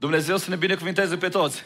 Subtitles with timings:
[0.00, 1.64] Dumnezeu să ne binecuvinteze pe toți.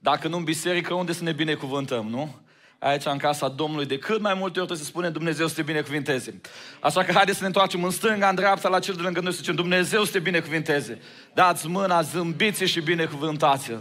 [0.00, 2.40] Dacă nu în biserică, unde să ne binecuvântăm, nu?
[2.78, 6.40] Aici, în casa Domnului, de cât mai multe ori se spune Dumnezeu să te binecuvinteze.
[6.80, 9.32] Așa că haideți să ne întoarcem în stânga, în dreapta, la cel de lângă noi
[9.32, 11.02] să zicem Dumnezeu să te binecuvinteze.
[11.34, 13.80] Dați mâna, zâmbiți și binecuvântați-l.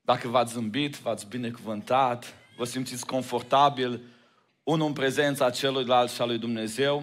[0.00, 4.00] Dacă v-ați zâmbit, v-ați binecuvântat, vă simțiți confortabil,
[4.62, 7.02] unul în prezența celuilalt și a lui Dumnezeu,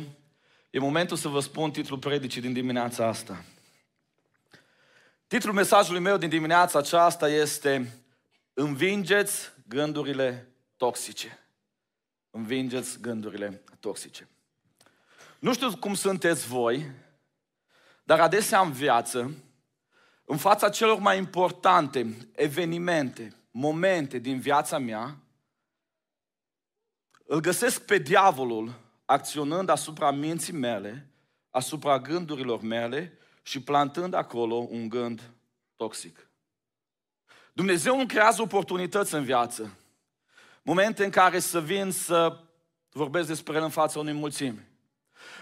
[0.69, 3.43] e momentul să vă spun titlul predicii din dimineața asta.
[5.27, 7.93] Titlul mesajului meu din dimineața aceasta este
[8.53, 10.47] Învingeți gândurile
[10.77, 11.39] toxice.
[12.31, 14.27] Învingeți gândurile toxice.
[15.39, 16.91] Nu știu cum sunteți voi,
[18.03, 19.33] dar adesea în viață,
[20.25, 25.17] în fața celor mai importante evenimente, momente din viața mea,
[27.31, 28.73] îl găsesc pe diavolul
[29.05, 31.09] acționând asupra minții mele,
[31.49, 35.21] asupra gândurilor mele și plantând acolo un gând
[35.75, 36.29] toxic.
[37.53, 39.77] Dumnezeu îmi creează oportunități în viață.
[40.61, 42.39] Momente în care să vin să
[42.91, 44.67] vorbesc despre el în fața unei mulțimi.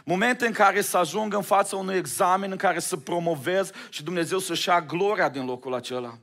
[0.05, 4.39] Momente în care să ajung în fața unui examen în care să promovez și Dumnezeu
[4.39, 6.17] să-și ia gloria din locul acela.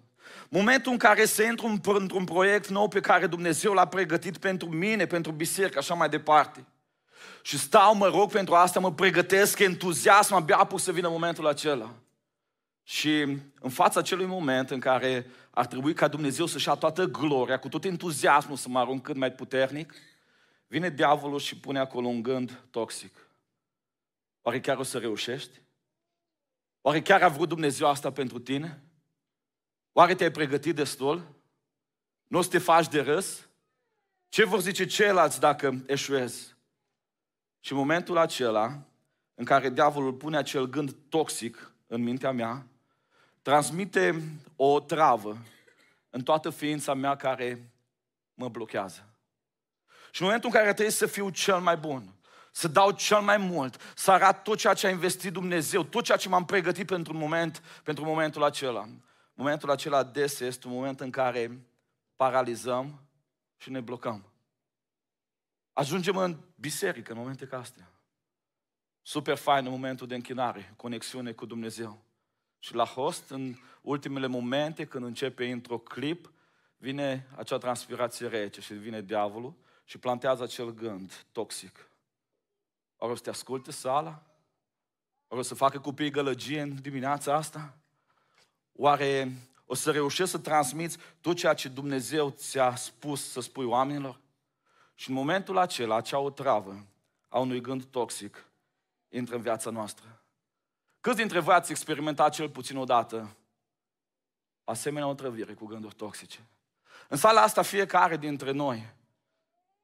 [0.57, 5.07] Momentul în care se intru într-un proiect nou pe care Dumnezeu l-a pregătit pentru mine,
[5.07, 6.67] pentru biserică, așa mai departe.
[7.43, 11.95] Și stau, mă rog, pentru asta, mă pregătesc, entuziasm, abia apuc să vină momentul acela.
[12.83, 13.21] Și
[13.61, 17.69] în fața acelui moment în care ar trebui ca Dumnezeu să-și ia toată gloria, cu
[17.69, 19.95] tot entuziasmul să mă arunc cât mai puternic,
[20.67, 23.29] vine diavolul și pune acolo un gând toxic.
[24.43, 25.61] Oare chiar o să reușești?
[26.81, 28.83] Oare chiar a vrut Dumnezeu asta pentru tine?
[29.97, 31.27] Oare te-ai pregătit destul?
[32.27, 33.49] Nu o să te faci de râs?
[34.29, 36.55] Ce vor zice ceilalți dacă eșuezi?
[37.61, 38.83] Și în momentul acela,
[39.35, 42.67] în care diavolul pune acel gând toxic în mintea mea,
[43.43, 44.23] transmite
[44.57, 45.39] o travă
[46.11, 47.73] în toată ființa mea care
[48.35, 49.09] mă blochează.
[50.11, 52.15] Și în momentul în care trebuie să fiu cel mai bun,
[52.53, 56.19] să dau cel mai mult, să arat tot ceea ce a investit Dumnezeu, tot ceea
[56.19, 58.89] ce m-am pregătit pentru un moment, pentru momentul acela.
[59.35, 61.67] Momentul acela des este un moment în care
[62.17, 63.01] paralizăm
[63.57, 64.25] și ne blocăm.
[65.73, 67.93] Ajungem în biserică în momente ca astea.
[69.03, 72.03] Super fain în momentul de închinare, conexiune cu Dumnezeu.
[72.59, 76.33] Și la host, în ultimele momente, când începe intro clip,
[76.77, 81.89] vine acea transpirație rece și vine diavolul și plantează acel gând toxic.
[82.97, 84.27] Oare o să te asculte sala?
[85.29, 87.79] Oare o să facă copiii gălăgie în dimineața asta?
[88.77, 89.33] Oare
[89.65, 94.21] o să reușești să transmiți tot ceea ce Dumnezeu ți-a spus să spui oamenilor?
[94.95, 96.87] Și în momentul acela, acea otravă
[97.29, 98.45] a unui gând toxic
[99.09, 100.23] intră în viața noastră.
[101.01, 103.37] Câți dintre voi ați experimentat cel puțin odată
[104.65, 106.47] asemenea otrăvire cu gânduri toxice?
[107.09, 108.93] În sala asta, fiecare dintre noi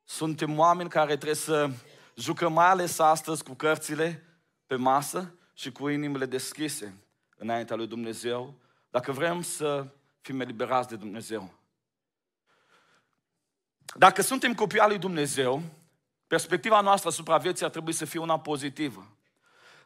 [0.04, 1.70] suntem oameni care trebuie să
[2.14, 4.24] jucăm mai ales astăzi cu cărțile
[4.66, 6.94] pe masă și cu inimile deschise
[7.36, 8.54] înaintea lui Dumnezeu,
[8.90, 9.86] dacă vrem să
[10.20, 11.54] fim eliberați de Dumnezeu.
[13.94, 15.62] Dacă suntem copii al lui Dumnezeu,
[16.26, 19.16] perspectiva noastră asupra vieții ar trebui să fie una pozitivă.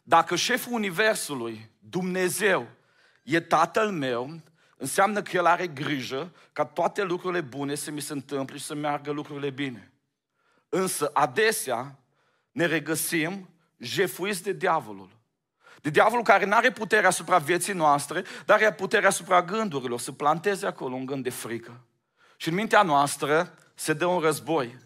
[0.02, 2.68] Dacă șeful Universului, Dumnezeu,
[3.22, 4.40] e tatăl meu,
[4.76, 8.74] înseamnă că El are grijă ca toate lucrurile bune să mi se întâmple și să
[8.74, 9.92] meargă lucrurile bine.
[10.68, 11.98] Însă, adesea,
[12.50, 13.48] ne regăsim
[13.78, 15.08] jefuiți de diavolul.
[15.84, 20.12] De diavolul care nu are putere asupra vieții noastre, dar are putere asupra gândurilor, să
[20.12, 21.80] planteze acolo un gând de frică.
[22.36, 24.76] Și în mintea noastră se dă un război.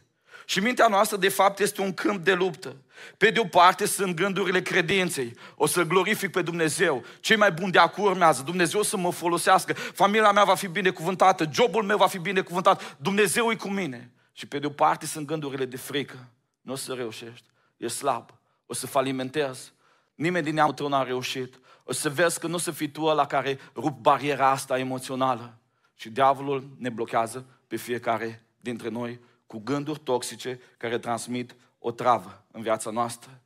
[0.44, 2.76] Și mintea noastră, de fapt, este un câmp de luptă.
[3.16, 5.37] Pe de o parte sunt gândurile credinței.
[5.54, 7.04] O să glorific pe Dumnezeu.
[7.20, 8.42] Cei mai buni de acum urmează.
[8.42, 9.72] Dumnezeu să mă folosească.
[9.72, 11.48] Familia mea va fi binecuvântată.
[11.53, 12.97] Jobul meu va fi binecuvântat.
[12.97, 14.12] Dumnezeu e cu mine.
[14.32, 16.28] Și pe de o parte sunt gândurile de frică.
[16.60, 17.44] Nu o să reușești.
[17.76, 18.31] E slab.
[18.67, 19.72] O să falimentezi.
[20.19, 21.61] Nimeni din neamul tău n-a reușit.
[21.85, 25.59] O să vezi că nu să fii tu la care rup bariera asta emoțională.
[25.94, 32.44] Și diavolul ne blochează pe fiecare dintre noi cu gânduri toxice care transmit o travă
[32.50, 33.41] în viața noastră.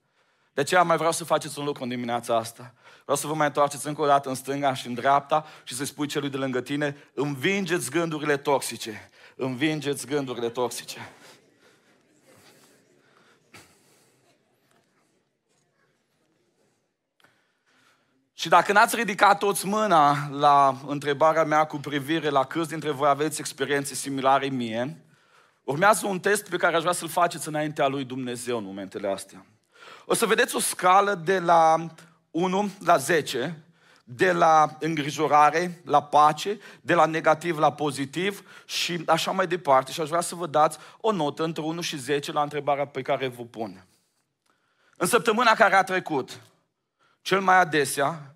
[0.54, 2.74] De aceea mai vreau să faceți un lucru în dimineața asta.
[3.02, 5.84] Vreau să vă mai întoarceți încă o dată în stânga și în dreapta și să
[5.84, 9.10] spui celui de lângă tine, învingeți gândurile toxice.
[9.36, 10.98] Învingeți gândurile toxice.
[18.42, 23.08] Și dacă n-ați ridicat toți mâna la întrebarea mea cu privire la câți dintre voi
[23.08, 25.02] aveți experiențe similare mie,
[25.64, 29.46] Urmează un test pe care aș vrea să-l faceți înaintea lui Dumnezeu în momentele astea.
[30.04, 31.86] O să vedeți o scală de la
[32.30, 33.64] 1 la 10,
[34.04, 39.92] de la îngrijorare la pace, de la negativ la pozitiv și așa mai departe.
[39.92, 43.02] Și aș vrea să vă dați o notă între 1 și 10 la întrebarea pe
[43.02, 43.86] care vă pun.
[44.96, 46.40] În săptămâna care a trecut,
[47.22, 48.34] cel mai adesea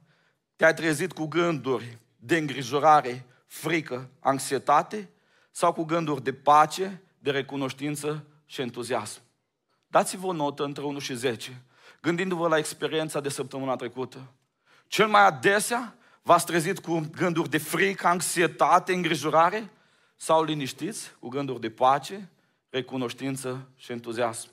[0.57, 5.11] te-ai trezit cu gânduri de îngrijorare, frică, anxietate
[5.51, 9.21] sau cu gânduri de pace, de recunoștință și entuziasm.
[9.87, 11.63] Dați-vă o notă între 1 și 10,
[12.01, 14.33] gândindu-vă la experiența de săptămâna trecută.
[14.87, 19.71] Cel mai adesea v-ați trezit cu gânduri de frică, anxietate, îngrijorare
[20.17, 22.31] sau liniștiți cu gânduri de pace,
[22.71, 24.49] recunoștință și entuziasm.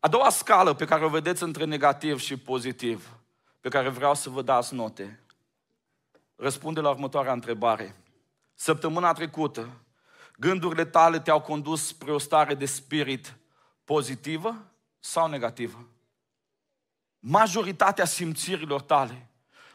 [0.00, 3.17] A doua scală pe care o vedeți între negativ și pozitiv,
[3.60, 5.20] pe care vreau să vă dați note,
[6.36, 7.96] răspunde la următoarea întrebare.
[8.54, 9.68] Săptămâna trecută,
[10.36, 13.36] gândurile tale te-au condus spre o stare de spirit
[13.84, 14.56] pozitivă
[14.98, 15.86] sau negativă?
[17.18, 19.28] Majoritatea simțirilor tale,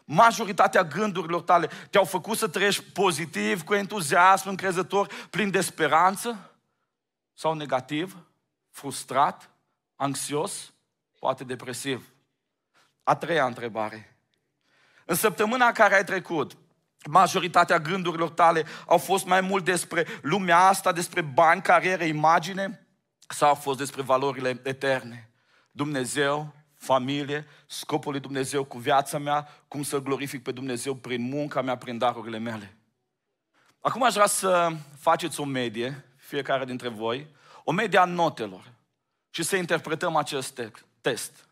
[0.05, 6.51] majoritatea gândurilor tale te-au făcut să trăiești pozitiv, cu entuziasm, încrezător, plin de speranță?
[7.33, 8.17] Sau negativ,
[8.69, 9.49] frustrat,
[9.95, 10.73] anxios,
[11.19, 12.12] poate depresiv?
[13.03, 14.17] A treia întrebare.
[15.05, 16.57] În săptămâna care ai trecut,
[17.05, 22.87] majoritatea gândurilor tale au fost mai mult despre lumea asta, despre bani, carieră, imagine,
[23.27, 25.29] sau au fost despre valorile eterne?
[25.71, 31.61] Dumnezeu, familie, scopul lui Dumnezeu cu viața mea, cum să glorific pe Dumnezeu prin munca
[31.61, 32.77] mea, prin darurile mele.
[33.79, 37.27] Acum aș vrea să faceți o medie, fiecare dintre voi,
[37.63, 38.71] o medie a notelor
[39.29, 40.61] și să interpretăm acest
[41.01, 41.47] test.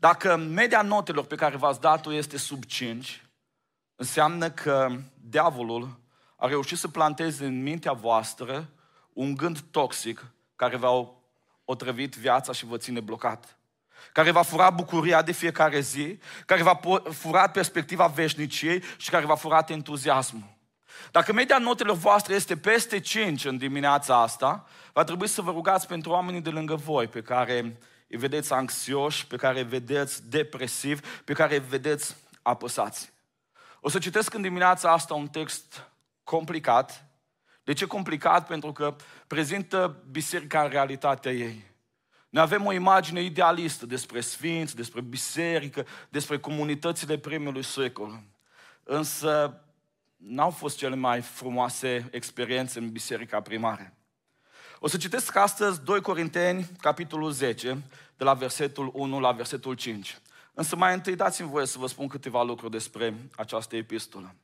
[0.00, 3.24] Dacă media notelor pe care v-ați dat-o este sub 5,
[3.96, 6.00] înseamnă că diavolul
[6.36, 8.68] a reușit să planteze în mintea voastră
[9.12, 10.26] un gând toxic
[10.56, 11.12] care v-a
[11.64, 13.58] otrăvit viața și vă ține blocat.
[14.12, 16.80] Care va fura bucuria de fiecare zi, care va
[17.10, 20.58] fura perspectiva veșniciei și care va fura entuziasmul.
[21.10, 25.86] Dacă media notelor voastre este peste 5 în dimineața asta, va trebui să vă rugați
[25.86, 27.78] pentru oamenii de lângă voi, pe care
[28.10, 33.12] îi vedeți anxioși, pe care îi vedeți depresivi, pe care îi vedeți apăsați.
[33.80, 35.90] O să citesc în dimineața asta un text
[36.24, 37.04] complicat.
[37.64, 38.46] De ce complicat?
[38.46, 38.96] Pentru că
[39.26, 41.64] prezintă biserica în realitatea ei.
[42.28, 48.22] Noi avem o imagine idealistă despre sfinți, despre biserică, despre comunitățile primului secol.
[48.82, 49.60] Însă
[50.16, 53.94] n-au fost cele mai frumoase experiențe în biserica primară.
[54.82, 57.82] O să citesc astăzi 2 Corinteni, capitolul 10,
[58.16, 60.18] de la versetul 1 la versetul 5.
[60.54, 64.34] Însă mai întâi dați-mi voie să vă spun câteva lucruri despre această epistolă.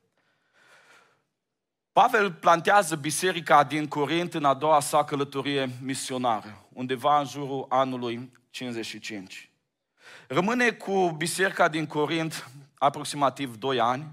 [1.91, 8.31] Pavel plantează biserica din Corint în a doua sa călătorie misionară, undeva în jurul anului
[8.49, 9.51] 55.
[10.27, 14.07] Rămâne cu biserica din Corint aproximativ 2 ani,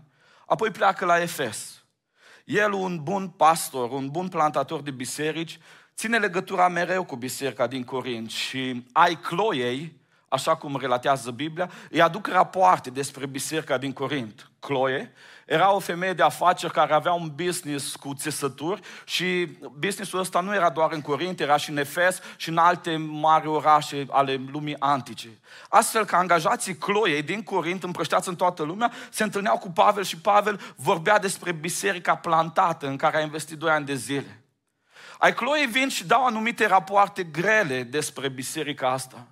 [0.47, 1.85] apoi pleacă la Efes.
[2.45, 5.59] El, un bun pastor, un bun plantator de biserici,
[5.97, 12.03] ține legătura mereu cu biserica din Corint și ai Cloiei, așa cum relatează Biblia, îi
[12.03, 14.51] aduc rapoarte despre biserica din Corint.
[14.61, 15.13] Chloe
[15.47, 19.49] era o femeie de afaceri care avea un business cu țesături și
[19.79, 23.47] businessul ăsta nu era doar în Corint, era și în Efes și în alte mari
[23.47, 25.29] orașe ale lumii antice.
[25.69, 30.17] Astfel că angajații Chloe din Corint, împrășteați în toată lumea, se întâlneau cu Pavel și
[30.17, 34.44] Pavel vorbea despre biserica plantată în care a investit doi ani de zile.
[35.19, 39.27] Ai Chloe vin și dau anumite rapoarte grele despre biserica asta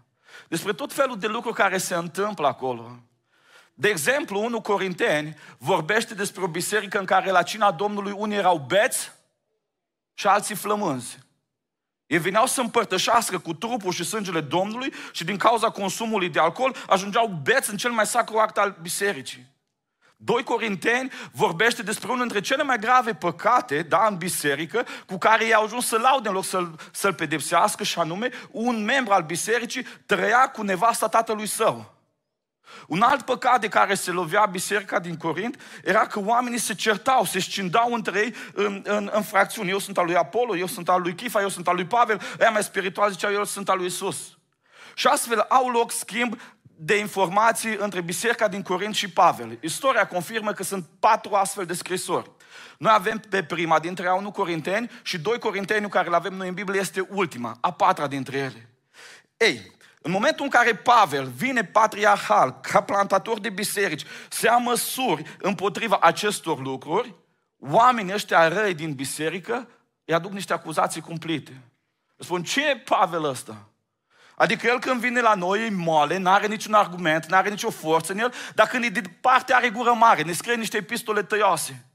[0.48, 2.98] despre tot felul de lucruri care se întâmplă acolo.
[3.74, 8.58] De exemplu, 1 Corinteni vorbește despre o biserică în care la cina Domnului unii erau
[8.58, 9.12] beți
[10.14, 11.18] și alții flămânzi.
[12.06, 16.76] Ei veneau să împărtășească cu trupul și sângele Domnului și din cauza consumului de alcool
[16.86, 19.51] ajungeau beți în cel mai sacru act al bisericii.
[20.24, 25.44] 2 Corinteni vorbește despre unul dintre cele mai grave păcate, da, în biserică, cu care
[25.44, 29.22] ei au ajuns să laude în loc să-l, să-l pedepsească, și anume, un membru al
[29.22, 31.94] bisericii trăia cu nevasta tatălui său.
[32.86, 37.24] Un alt păcat de care se lovea biserica din Corint era că oamenii se certau,
[37.24, 39.70] se scindau între ei în, în, în fracțiuni.
[39.70, 42.20] Eu sunt al lui Apollo, eu sunt al lui Chifa, eu sunt al lui Pavel,
[42.40, 44.36] ăia mai spiritual ziceau, eu sunt al lui Isus.
[44.94, 46.40] Și astfel au loc schimb
[46.84, 49.58] de informații între biserica din Corint și Pavel.
[49.60, 52.30] Istoria confirmă că sunt patru astfel de scrisori.
[52.78, 56.48] Noi avem pe prima dintre ea 1 Corinteni și doi Corinteni care le avem noi
[56.48, 58.68] în Biblie este ultima, a patra dintre ele.
[59.36, 65.36] Ei, în momentul în care Pavel vine patriarhal, ca plantator de biserici, se ia măsuri
[65.38, 67.14] împotriva acestor lucruri,
[67.58, 69.68] oamenii ăștia răi din biserică
[70.04, 71.60] îi aduc niște acuzații cumplite.
[72.16, 73.71] Spun, ce e Pavel ăsta?
[74.42, 77.70] Adică el când vine la noi e moale, nu are niciun argument, nu are nicio
[77.70, 81.22] forță în el, dar când e de parte are gură mare, ne scrie niște epistole
[81.22, 81.86] tăioase.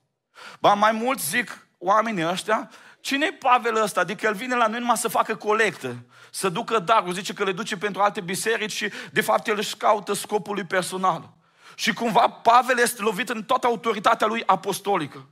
[0.59, 3.99] Ba mai mult zic oamenii ăștia, cine e Pavel ăsta?
[3.99, 5.95] Adică el vine la noi numai să facă colectă,
[6.31, 9.75] să ducă darul, zice că le duce pentru alte biserici și de fapt el își
[9.75, 11.29] caută scopul lui personal.
[11.75, 15.27] Și cumva Pavel este lovit în toată autoritatea lui apostolică.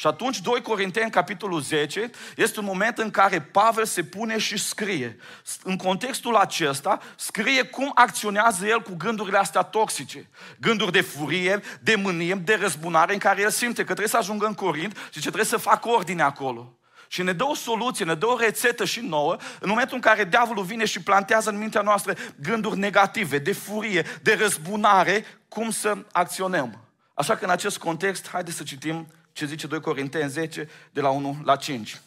[0.00, 4.56] Și atunci 2 Corinteni, capitolul 10, este un moment în care Pavel se pune și
[4.56, 5.16] scrie.
[5.62, 10.28] În contextul acesta, scrie cum acționează el cu gândurile astea toxice.
[10.60, 14.46] Gânduri de furie, de mânie, de răzbunare, în care el simte că trebuie să ajungă
[14.46, 16.78] în Corint și ce trebuie să facă ordine acolo.
[17.08, 20.24] Și ne dă o soluție, ne dă o rețetă și nouă în momentul în care
[20.24, 25.96] diavolul vine și plantează în mintea noastră gânduri negative, de furie, de răzbunare, cum să
[26.12, 26.84] acționăm.
[27.14, 31.08] Așa că în acest context, haideți să citim ce zice 2 Corinteni 10, de la
[31.08, 32.00] 1 la 5.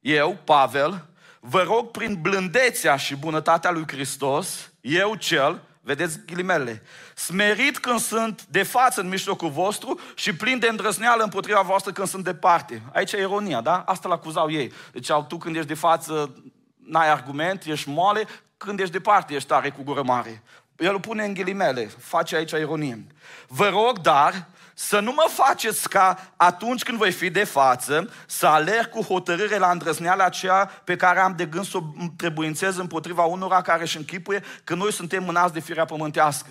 [0.00, 1.06] Eu, Pavel,
[1.40, 6.82] vă rog prin blândețea și bunătatea lui Hristos, eu cel, vedeți ghilimele,
[7.14, 12.08] smerit când sunt de față în mijlocul vostru și plin de îndrăzneală împotriva voastră când
[12.08, 12.82] sunt departe.
[12.92, 13.82] Aici e ironia, da?
[13.86, 14.72] Asta l acuzau ei.
[14.92, 16.42] Deci tu când ești de față,
[16.76, 20.42] n-ai argument, ești moale, când ești departe, ești tare cu gură mare.
[20.76, 23.06] El îl pune în ghilimele, face aici ironie.
[23.48, 24.46] Vă rog, dar,
[24.86, 29.58] să nu mă faceți ca atunci când voi fi de față, să alerg cu hotărâre
[29.58, 31.80] la îndrăzneala aceea pe care am de gând să o
[32.16, 36.48] trebuințez împotriva unora care își închipuie că noi suntem mânați de firea pământească.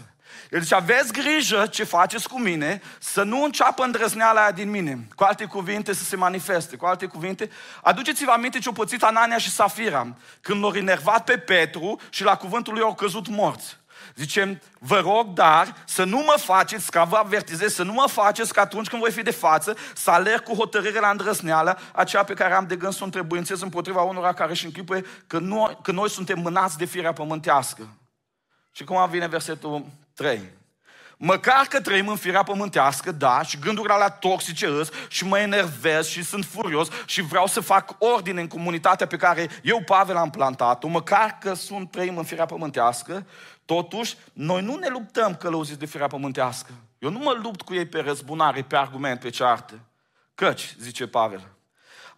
[0.52, 5.08] El zice, aveți grijă ce faceți cu mine, să nu înceapă îndrăzneala aia din mine.
[5.16, 6.76] Cu alte cuvinte, să se manifeste.
[6.76, 7.50] Cu alte cuvinte,
[7.84, 12.74] aduceți-vă aminte ce-o pățit Anania și Safira, când l-au enervat pe Petru și la cuvântul
[12.74, 13.79] lui au căzut morți.
[14.20, 18.54] Zice, vă rog, dar să nu mă faceți, ca vă avertizez, să nu mă faceți
[18.54, 22.34] că atunci când voi fi de față, să alerg cu hotărâre la îndrăsneală, aceea pe
[22.34, 25.92] care am de gând să o întrebuințez împotriva unora care își închipuie că noi, că
[25.92, 27.88] noi suntem mânați de firea pământească.
[28.72, 30.42] Și cum vine versetul 3.
[31.18, 36.08] Măcar că trăim în firea pământească, da, și gândurile alea toxice îs, și mă enervez
[36.08, 40.30] și sunt furios și vreau să fac ordine în comunitatea pe care eu, Pavel, am
[40.30, 43.26] plantat-o, măcar că sunt trăim în firea pământească,
[43.76, 46.72] Totuși, noi nu ne luptăm călăuziți de firea pământească.
[47.00, 49.80] Eu nu mă lupt cu ei pe răzbunare, pe argument, pe ceartă.
[50.36, 51.48] Căci, zice Pavel,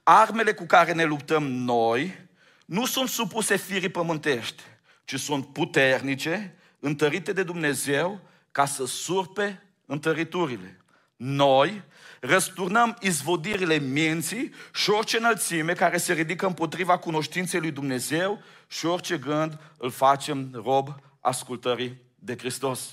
[0.03, 2.27] armele cu care ne luptăm noi
[2.65, 4.63] nu sunt supuse firii pământești,
[5.05, 8.19] ci sunt puternice, întărite de Dumnezeu,
[8.51, 10.81] ca să surpe întăriturile.
[11.15, 11.83] Noi
[12.19, 19.17] răsturnăm izvodirile minții și orice înălțime care se ridică împotriva cunoștinței lui Dumnezeu și orice
[19.17, 22.89] gând îl facem rob ascultării de Hristos.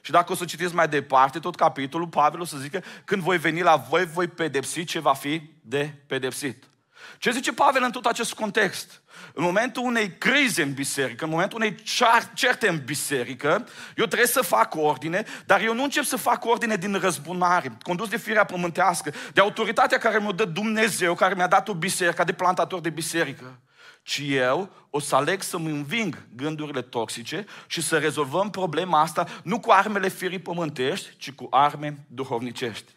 [0.00, 3.38] Și dacă o să citiți mai departe tot capitolul, Pavel o să zică, când voi
[3.38, 6.64] veni la voi, voi pedepsi ce va fi de pedepsit.
[7.18, 9.02] Ce zice Pavel în tot acest context?
[9.32, 11.74] În momentul unei crize în biserică, în momentul unei
[12.34, 13.66] certe în biserică,
[13.96, 18.08] eu trebuie să fac ordine, dar eu nu încep să fac ordine din răzbunare, condus
[18.08, 22.32] de firea pământească, de autoritatea care mi-o dă Dumnezeu, care mi-a dat o biserică, de
[22.32, 23.60] plantator de biserică
[24.08, 29.60] ci eu o să aleg să-mi înving gândurile toxice și să rezolvăm problema asta nu
[29.60, 32.92] cu armele firii pământești, ci cu arme duhovnicești.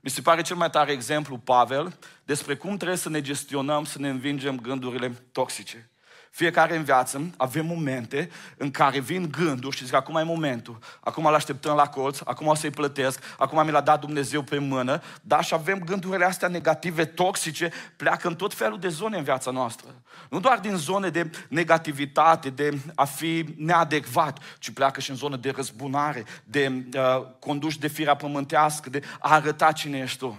[0.00, 3.98] Mi se pare cel mai tare exemplu Pavel despre cum trebuie să ne gestionăm, să
[3.98, 5.90] ne învingem gândurile toxice.
[6.34, 11.26] Fiecare în viață avem momente în care vin gânduri și zic, acum e momentul, acum
[11.26, 15.02] îl așteptăm la colț, acum o să-i plătesc, acum mi l-a dat Dumnezeu pe mână,
[15.22, 19.50] dar și avem gândurile astea negative, toxice, pleacă în tot felul de zone în viața
[19.50, 19.88] noastră.
[20.30, 25.36] Nu doar din zone de negativitate, de a fi neadecvat, ci pleacă și în zone
[25.36, 30.36] de răzbunare, de uh, conduși de firea pământească, de a arăta cine ești tu.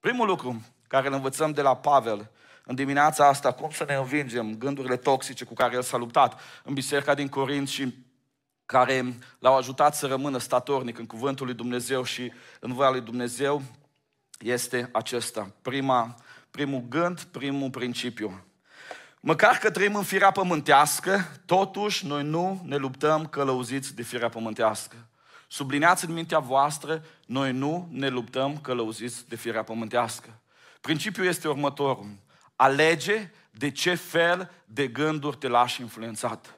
[0.00, 2.30] Primul lucru care îl învățăm de la Pavel
[2.70, 6.74] în dimineața asta cum să ne învingem gândurile toxice cu care el s-a luptat în
[6.74, 7.94] biserica din Corint și
[8.66, 13.62] care l-au ajutat să rămână statornic în cuvântul lui Dumnezeu și în voia lui Dumnezeu,
[14.38, 15.50] este acesta.
[15.62, 16.14] Prima,
[16.50, 18.44] primul gând, primul principiu.
[19.20, 24.96] Măcar că trăim în firea pământească, totuși noi nu ne luptăm călăuziți de firea pământească.
[25.48, 30.28] Sublineați în mintea voastră, noi nu ne luptăm călăuziți de firea pământească.
[30.80, 32.28] Principiul este următorul.
[32.60, 36.54] Alege de ce fel de gânduri te lași influențat.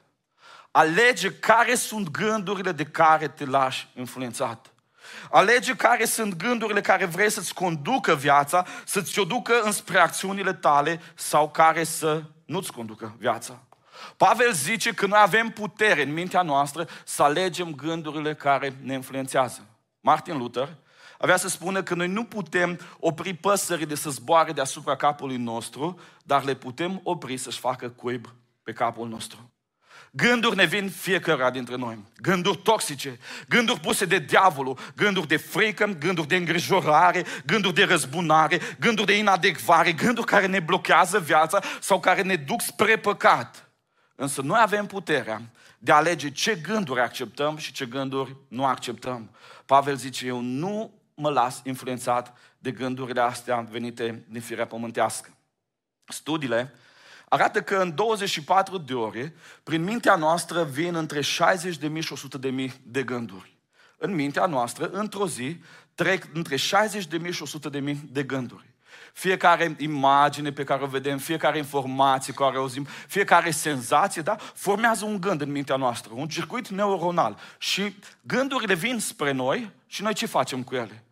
[0.71, 4.73] Alege care sunt gândurile de care te lași influențat.
[5.31, 11.01] Alege care sunt gândurile care vrei să-ți conducă viața, să-ți o ducă înspre acțiunile tale
[11.15, 13.63] sau care să nu-ți conducă viața.
[14.17, 19.65] Pavel zice că noi avem putere în mintea noastră să alegem gândurile care ne influențează.
[19.99, 20.69] Martin Luther
[21.23, 26.43] avea să spună că noi nu putem opri păsările să zboare deasupra capului nostru, dar
[26.43, 29.51] le putem opri să-și facă cuib pe capul nostru.
[30.11, 31.99] Gânduri ne vin fiecare dintre noi.
[32.17, 38.59] Gânduri toxice, gânduri puse de diavolul, gânduri de frică, gânduri de îngrijorare, gânduri de răzbunare,
[38.79, 43.71] gânduri de inadecvare, gânduri care ne blochează viața sau care ne duc spre păcat.
[44.15, 45.41] Însă noi avem puterea
[45.79, 49.31] de a alege ce gânduri acceptăm și ce gânduri nu acceptăm.
[49.65, 55.37] Pavel zice, eu nu mă las influențat de gândurile astea venite din firea pământească.
[56.07, 56.73] Studiile
[57.29, 61.25] arată că în 24 de ore, prin mintea noastră vin între 60.000
[61.99, 62.13] și
[62.67, 63.57] 100.000 de gânduri.
[63.97, 65.61] În mintea noastră, într-o zi,
[65.95, 66.61] trec între 60.000
[67.31, 68.72] și 100.000 de gânduri.
[69.13, 75.05] Fiecare imagine pe care o vedem, fiecare informație care o auzim, fiecare senzație, da, formează
[75.05, 77.37] un gând în mintea noastră, un circuit neuronal.
[77.57, 81.03] Și gândurile vin spre noi și noi ce facem cu ele?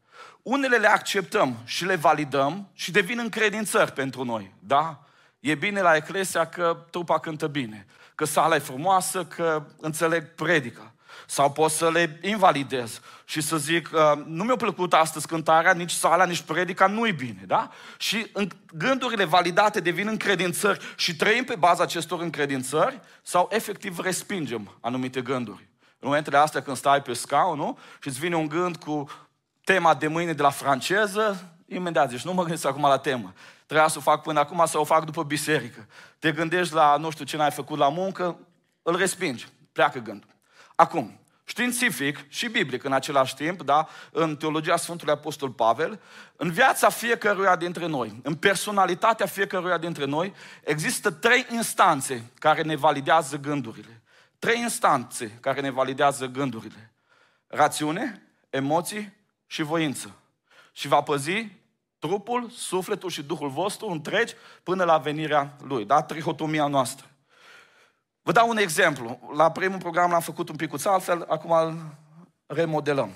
[0.42, 5.06] Unele le acceptăm și le validăm și devin încredințări pentru noi, da?
[5.40, 10.91] E bine la Eclesia că trupa cântă bine, că sala e frumoasă, că înțeleg predica.
[11.32, 15.92] Sau pot să le invalidez și să zic, uh, nu mi-a plăcut astăzi cântarea, nici
[15.92, 17.70] sala, nici predica, nu-i bine, da?
[17.98, 24.78] Și în gândurile validate devin încredințări și trăim pe baza acestor încredințări sau efectiv respingem
[24.82, 25.68] anumite gânduri.
[26.00, 27.78] În momentele astea când stai pe scaun, nu?
[28.02, 29.10] Și îți vine un gând cu
[29.64, 33.34] tema de mâine de la franceză, imediat zici, nu mă gândesc acum la temă.
[33.66, 35.88] Trebuia să o fac până acum, să o fac după biserică.
[36.20, 38.38] Te gândești la nu știu ce n-ai făcut la muncă,
[38.82, 39.48] îl respingi.
[39.72, 40.30] Pleacă gândul.
[40.76, 46.02] Acum, științific și biblic în același timp, da, în teologia Sfântului Apostol Pavel,
[46.36, 50.34] în viața fiecăruia dintre noi, în personalitatea fiecăruia dintre noi,
[50.64, 54.02] există trei instanțe care ne validează gândurile.
[54.40, 56.92] Trei instanțe care ne validează gândurile.
[57.48, 59.14] Rațiune, emoții
[59.48, 60.16] și voință.
[60.72, 61.48] Și va păzi
[62.00, 64.34] trupul, sufletul și Duhul vostru întregi
[64.64, 65.86] până la venirea Lui.
[65.86, 66.02] Da?
[66.02, 67.11] Trihotomia noastră.
[68.22, 69.32] Vă dau un exemplu.
[69.36, 71.98] La primul program l-am făcut un pic altfel, acum îl
[72.46, 73.14] remodelăm.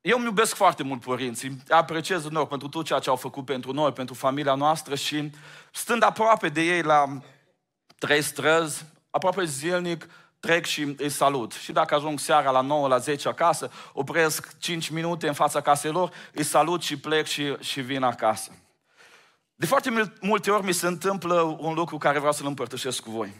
[0.00, 3.72] Eu îmi iubesc foarte mult părinții, apreciez lor pentru tot ceea ce au făcut pentru
[3.72, 5.30] noi, pentru familia noastră și
[5.72, 7.20] stând aproape de ei la
[7.98, 10.08] trei străzi, aproape zilnic,
[10.40, 11.52] trec și îi salut.
[11.52, 15.90] Și dacă ajung seara la 9, la 10 acasă, opresc 5 minute în fața casei
[15.90, 18.50] lor, îi salut și plec și, și vin acasă.
[19.58, 23.34] De foarte multe ori mi se întâmplă un lucru care vreau să-l împărtășesc cu voi.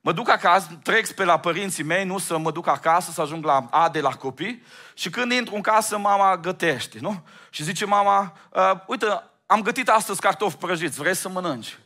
[0.00, 3.44] Mă duc acasă, trec pe la părinții mei, nu să mă duc acasă, să ajung
[3.44, 4.62] la A de la copii
[4.94, 7.26] și când intru în casă, mama gătește, nu?
[7.50, 9.06] Și zice mama, uh, uite,
[9.46, 11.78] am gătit astăzi cartofi prăjiți, vrei să mănânci?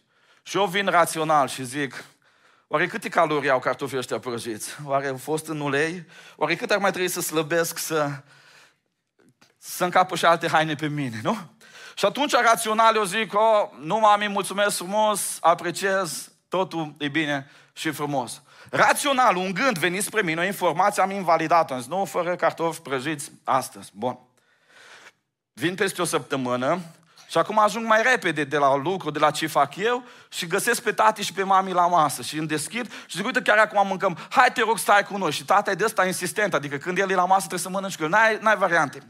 [0.43, 2.05] Și eu vin rațional și zic,
[2.73, 4.77] Oare câte calorii au cartofii ăștia prăjiți?
[4.85, 6.07] Oare au fost în ulei?
[6.37, 8.11] Oare cât ar mai trebui să slăbesc să,
[9.59, 11.39] să încapă și alte haine pe mine, nu?
[12.01, 17.91] Și atunci, rațional, eu zic, oh, nu mami, mulțumesc frumos, apreciez, totul e bine și
[17.91, 18.43] frumos.
[18.71, 21.75] Rațional, un gând venit spre mine, o informație am invalidat-o.
[21.75, 23.91] Am zis, nu, fără cartofi prăjiți astăzi.
[23.95, 24.19] Bun.
[25.53, 26.81] Vin peste o săptămână,
[27.29, 30.83] și acum ajung mai repede de la lucru, de la ce fac eu și găsesc
[30.83, 33.87] pe tati și pe mami la masă și îmi deschid și zic, uite, chiar acum
[33.87, 35.33] mâncăm, hai te rog, stai cu noi.
[35.33, 37.97] Și tata e de ăsta insistent, adică când el e la masă trebuie să mănânci
[37.97, 39.03] cu el, n-ai, n-ai variante.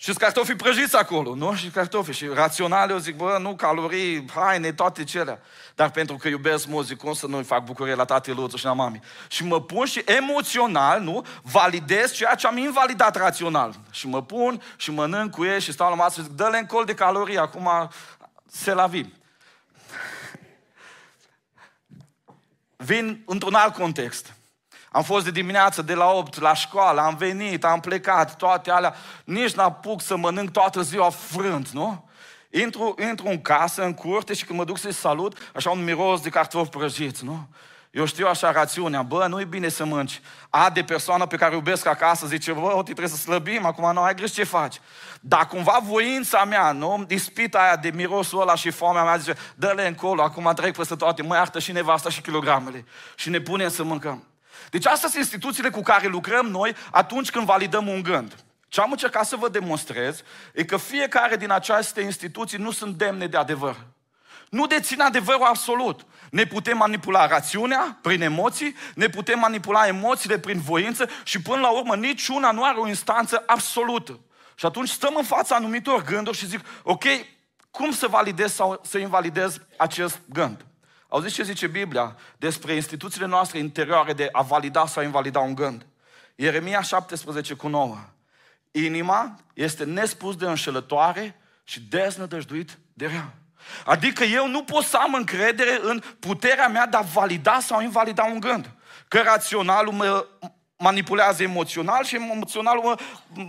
[0.00, 1.54] Și cartofii prăjiți acolo, nu?
[1.54, 2.12] Și cartofi.
[2.12, 5.40] Și rațional eu zic, bă, nu, calorii, haine, toate cele.
[5.74, 9.00] Dar pentru că iubesc mult, cum să nu-i fac bucurie la tatăl și la mami.
[9.28, 11.26] Și mă pun și emoțional, nu?
[11.42, 13.74] Validez ceea ce am invalidat rațional.
[13.90, 16.66] Și mă pun și mănânc cu ei și stau la masă și zic, dă-le în
[16.66, 17.90] col de calorii, acum
[18.46, 19.14] se la vin.
[22.76, 24.32] Vin într-un alt context.
[24.92, 28.94] Am fost de dimineață de la 8 la școală, am venit, am plecat, toate alea.
[29.24, 32.08] Nici n-apuc să mănânc toată ziua frânt, nu?
[32.50, 36.20] Intru, intru în casă, în curte și când mă duc să-i salut, așa un miros
[36.20, 37.48] de cartofi prăjiți, nu?
[37.90, 40.20] Eu știu așa rațiunea, bă, nu e bine să mănânci.
[40.50, 43.92] A de persoană pe care o iubesc acasă zice, bă, te trebuie să slăbim, acum
[43.92, 44.80] nu ai grijă ce faci.
[45.20, 47.04] Dar cumva voința mea, nu?
[47.08, 51.22] Ispita aia de mirosul ăla și foamea mea zice, dă-le încolo, acum trec peste toate,
[51.22, 52.84] mă iartă și nevasta și kilogramele.
[53.16, 54.24] Și ne punem să mâncăm.
[54.70, 58.34] Deci astea sunt instituțiile cu care lucrăm noi atunci când validăm un gând.
[58.68, 63.26] Ce am încercat să vă demonstrez e că fiecare din aceste instituții nu sunt demne
[63.26, 63.76] de adevăr.
[64.50, 66.06] Nu dețin adevărul absolut.
[66.30, 71.68] Ne putem manipula rațiunea prin emoții, ne putem manipula emoțiile prin voință și până la
[71.68, 74.20] urmă niciuna nu are o instanță absolută.
[74.54, 77.04] Și atunci stăm în fața anumitor gânduri și zic, ok,
[77.70, 80.64] cum să validez sau să invalidez acest gând?
[81.08, 85.86] Auziți ce zice Biblia despre instituțiile noastre interioare de a valida sau invalida un gând?
[86.34, 87.98] Ieremia 17 cu 9.
[88.70, 93.34] Inima este nespus de înșelătoare și deznădăjduit de rea.
[93.84, 98.24] Adică eu nu pot să am încredere în puterea mea de a valida sau invalida
[98.24, 98.70] un gând.
[99.08, 100.26] Că raționalul mă
[100.78, 102.96] manipulează emoțional și emoționalul mă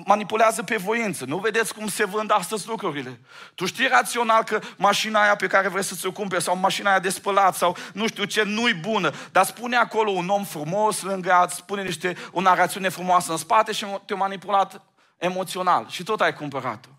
[0.06, 1.26] manipulează pe voință.
[1.26, 3.20] Nu vedeți cum se vând astăzi lucrurile.
[3.56, 7.00] Tu știi rațional că mașina aia pe care vrei să ți-o cumperi sau mașina aia
[7.00, 11.30] de spălat sau nu știu ce, nu-i bună, dar spune acolo un om frumos lângă
[11.30, 14.82] ea, spune niște, o narațiune frumoasă în spate și te-a manipulat
[15.18, 16.90] emoțional și tot ai cumpărat-o.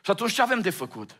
[0.00, 1.10] Și atunci ce avem de făcut?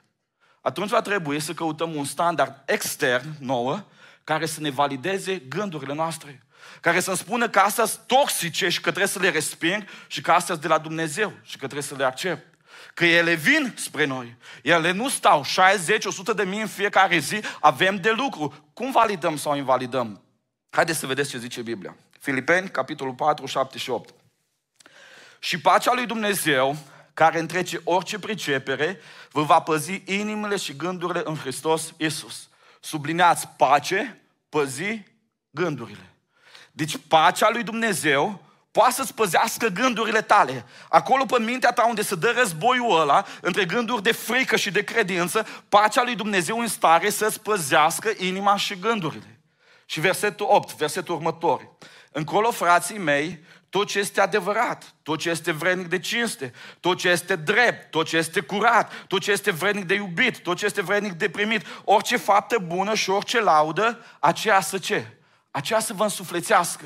[0.61, 3.85] Atunci va trebui să căutăm un standard extern nouă
[4.25, 6.46] care să ne valideze gândurile noastre
[6.81, 10.31] care să-mi spună că astea sunt toxice și că trebuie să le resping și că
[10.31, 12.55] astea sunt de la Dumnezeu și că trebuie să le accept.
[12.95, 14.37] Că ele vin spre noi.
[14.63, 18.71] Ele nu stau 60, 100 de mii în fiecare zi, avem de lucru.
[18.73, 20.23] Cum validăm sau invalidăm?
[20.71, 21.97] Haideți să vedeți ce zice Biblia.
[22.21, 24.15] Filipeni, capitolul 4, 7 și 8.
[25.39, 26.77] Și pacea lui Dumnezeu,
[27.15, 32.49] care întrece orice pricepere, vă va păzi inimile și gândurile în Hristos Iisus.
[32.81, 35.03] Sublineați pace, păzi
[35.51, 36.16] gândurile.
[36.77, 40.65] Deci pacea lui Dumnezeu poate să-ți păzească gândurile tale.
[40.89, 44.85] Acolo pe mintea ta unde se dă războiul ăla, între gânduri de frică și de
[44.85, 49.41] credință, pacea lui Dumnezeu în stare să-ți păzească inima și gândurile.
[49.87, 51.69] Și versetul 8, versetul următor.
[52.13, 57.09] Încolo, frații mei, tot ce este adevărat, tot ce este vrednic de cinste, tot ce
[57.09, 60.83] este drept, tot ce este curat, tot ce este vrednic de iubit, tot ce este
[60.83, 65.17] vrednic de primit, orice faptă bună și orice laudă, aceea să ce?
[65.57, 66.85] Aceea să vă însuflețească.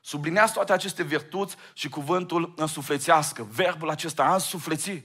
[0.00, 3.46] Sublineați toate aceste virtuți și cuvântul însuflețească.
[3.50, 5.02] Verbul acesta, a însufleți.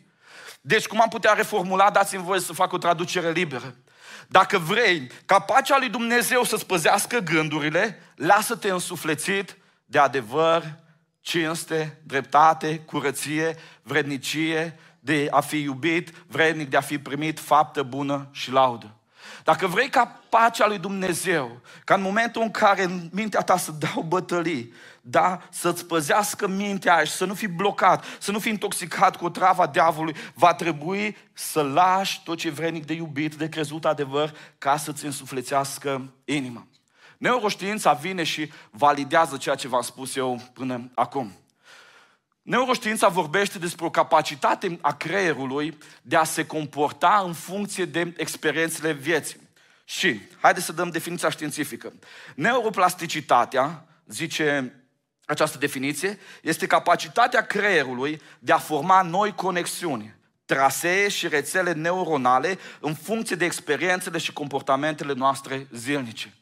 [0.61, 3.75] Deci, cum am putea reformula, dați-mi voie să fac o traducere liberă.
[4.27, 10.79] Dacă vrei ca pacea lui Dumnezeu să-ți păzească gândurile, lasă-te însuflețit de adevăr,
[11.21, 18.27] cinste, dreptate, curăție, vrednicie, de a fi iubit, vrednic de a fi primit, faptă bună
[18.31, 18.97] și laudă.
[19.43, 23.71] Dacă vrei ca pacea lui Dumnezeu, ca în momentul în care în mintea ta să
[23.71, 29.15] dau bătălii, da, să-ți păzească mintea și să nu fii blocat, să nu fii intoxicat
[29.15, 33.85] cu o travă diavolului, va trebui să lași tot ce vrenic de iubit, de crezut
[33.85, 36.67] adevăr, ca să-ți însuflețească inima.
[37.17, 41.31] Neuroștiința vine și validează ceea ce v-am spus eu până acum.
[42.43, 48.91] Neuroștiința vorbește despre o capacitate a creierului de a se comporta în funcție de experiențele
[48.91, 49.39] vieții.
[49.85, 51.93] Și, haideți să dăm definiția științifică.
[52.35, 54.73] Neuroplasticitatea, zice
[55.25, 62.93] această definiție, este capacitatea creierului de a forma noi conexiuni, trasee și rețele neuronale în
[62.93, 66.33] funcție de experiențele și comportamentele noastre zilnice.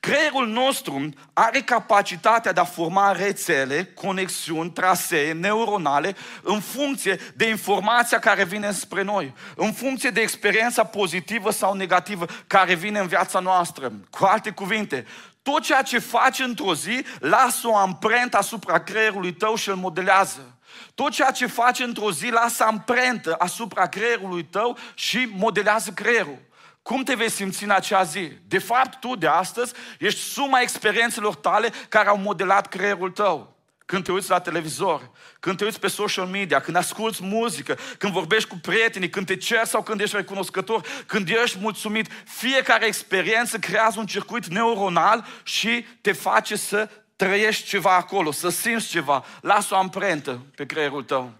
[0.00, 8.18] Creierul nostru are capacitatea de a forma rețele, conexiuni, trasee neuronale în funcție de informația
[8.18, 13.38] care vine spre noi, în funcție de experiența pozitivă sau negativă care vine în viața
[13.38, 13.92] noastră.
[14.10, 15.06] Cu alte cuvinte,
[15.42, 20.58] tot ceea ce faci într-o zi lasă o amprentă asupra creierului tău și îl modelează.
[20.94, 26.38] Tot ceea ce faci într-o zi lasă amprentă asupra creierului tău și modelează creierul.
[26.86, 28.32] Cum te vei simți în acea zi?
[28.48, 33.56] De fapt, tu de astăzi ești suma experiențelor tale care au modelat creierul tău.
[33.86, 38.12] Când te uiți la televizor, când te uiți pe social media, când asculți muzică, când
[38.12, 43.58] vorbești cu prietenii, când te ceri sau când ești recunoscător, când ești mulțumit, fiecare experiență
[43.58, 49.24] creează un circuit neuronal și te face să trăiești ceva acolo, să simți ceva.
[49.40, 51.32] Lasă o amprentă pe creierul tău.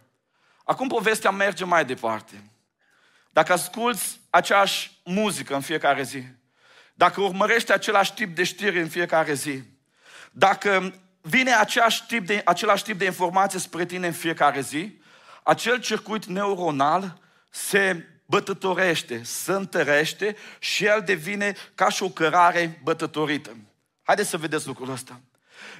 [0.64, 2.42] Acum povestea merge mai departe.
[3.36, 6.22] Dacă asculți aceeași muzică în fiecare zi,
[6.94, 9.62] dacă urmărești același tip de știri în fiecare zi,
[10.32, 15.00] dacă vine același tip de, același tip de informație spre tine în fiecare zi,
[15.42, 17.18] acel circuit neuronal
[17.50, 23.56] se bătătorește, se întărește și el devine ca și o cărare bătătorită.
[24.02, 25.20] Haideți să vedeți lucrul ăsta.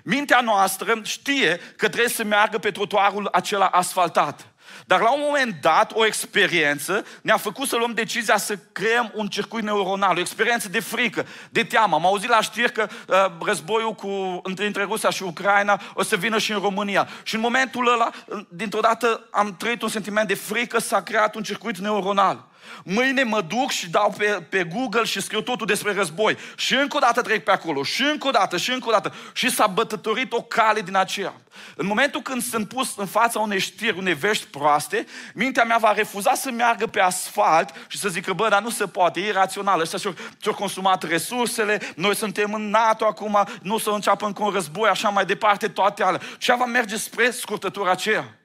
[0.02, 4.54] Mintea noastră știe că trebuie să meargă pe trotuarul acela asfaltat.
[4.86, 9.28] Dar la un moment dat, o experiență ne-a făcut să luăm decizia să creăm un
[9.28, 11.94] circuit neuronal, o experiență de frică, de teamă.
[11.94, 16.38] Am auzit la știri că uh, războiul cu, între Rusia și Ucraina o să vină
[16.38, 17.08] și în România.
[17.22, 18.10] Și în momentul ăla,
[18.48, 22.44] dintr-o dată, am trăit un sentiment de frică, s-a creat un circuit neuronal.
[22.84, 26.36] Mâine mă duc și dau pe, pe Google și scriu totul despre război.
[26.56, 29.14] Și încă o dată trec pe acolo, și încă o dată, și încă o dată.
[29.32, 31.34] Și s-a bătătorit o cale din aceea.
[31.76, 35.92] În momentul când sunt pus în fața unei știri, unei vești proaste, mintea mea va
[35.92, 39.80] refuza să meargă pe asfalt și să zică, bă, dar nu se poate, e irațional,
[39.80, 44.50] ăștia și-au, și consumat resursele, noi suntem în NATO acum, nu să înceapă încă un
[44.50, 46.20] război, așa mai departe, toate alea.
[46.38, 48.36] Și va merge spre scurtătura aceea.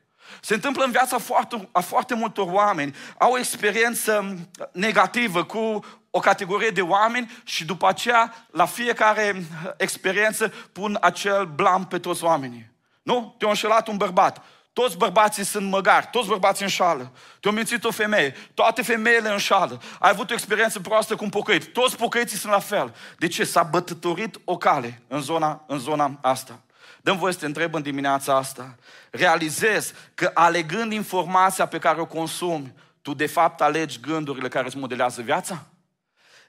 [0.43, 2.95] Se întâmplă în viața foarte, a foarte multor oameni.
[3.17, 4.38] Au o experiență
[4.71, 9.45] negativă cu o categorie de oameni și după aceea, la fiecare
[9.77, 12.71] experiență, pun acel blam pe toți oamenii.
[13.04, 13.36] Nu?
[13.38, 14.43] Te-a înșelat un bărbat.
[14.73, 17.12] Toți bărbații sunt măgari, toți bărbații înșală.
[17.39, 19.82] Te-a mințit o femeie, toate femeile înșală.
[19.99, 22.95] Ai avut o experiență proastă cu un pocăit, toți pocăiții sunt la fel.
[23.17, 23.43] De ce?
[23.43, 26.60] S-a bătătorit o cale în zona, în zona asta.
[27.01, 28.75] Dăm voie să te întreb în dimineața asta.
[29.11, 34.77] Realizezi că alegând informația pe care o consumi, tu de fapt alegi gândurile care îți
[34.77, 35.65] modelează viața?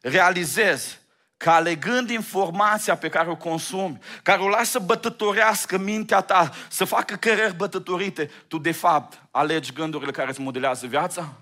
[0.00, 1.00] Realizezi
[1.36, 6.84] că alegând informația pe care o consumi, care o lași să bătătorească mintea ta, să
[6.84, 11.32] facă căreri bătătorite, tu de fapt alegi gândurile care îți modelează viața?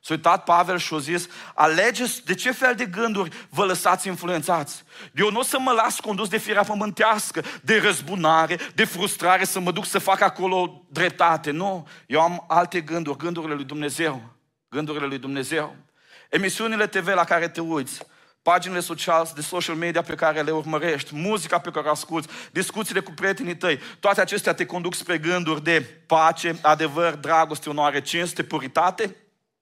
[0.00, 4.82] S-a uitat Pavel și a zis, alegeți de ce fel de gânduri vă lăsați influențați.
[5.14, 9.60] Eu nu o să mă las condus de firea pământească, de răzbunare, de frustrare, să
[9.60, 11.50] mă duc să fac acolo dreptate.
[11.50, 14.22] Nu, eu am alte gânduri, gândurile lui Dumnezeu.
[14.68, 15.76] Gândurile lui Dumnezeu.
[16.30, 18.00] Emisiunile TV la care te uiți,
[18.42, 23.00] paginile sociale de social media pe care le urmărești, muzica pe care o asculți, discuțiile
[23.00, 28.42] cu prietenii tăi, toate acestea te conduc spre gânduri de pace, adevăr, dragoste, onoare, cinste,
[28.42, 29.16] puritate,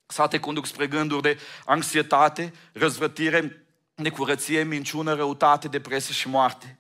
[0.06, 6.78] sau te conduc spre gânduri de anxietate, răzvrătire, necurăție, minciună, răutate, depresie și moarte.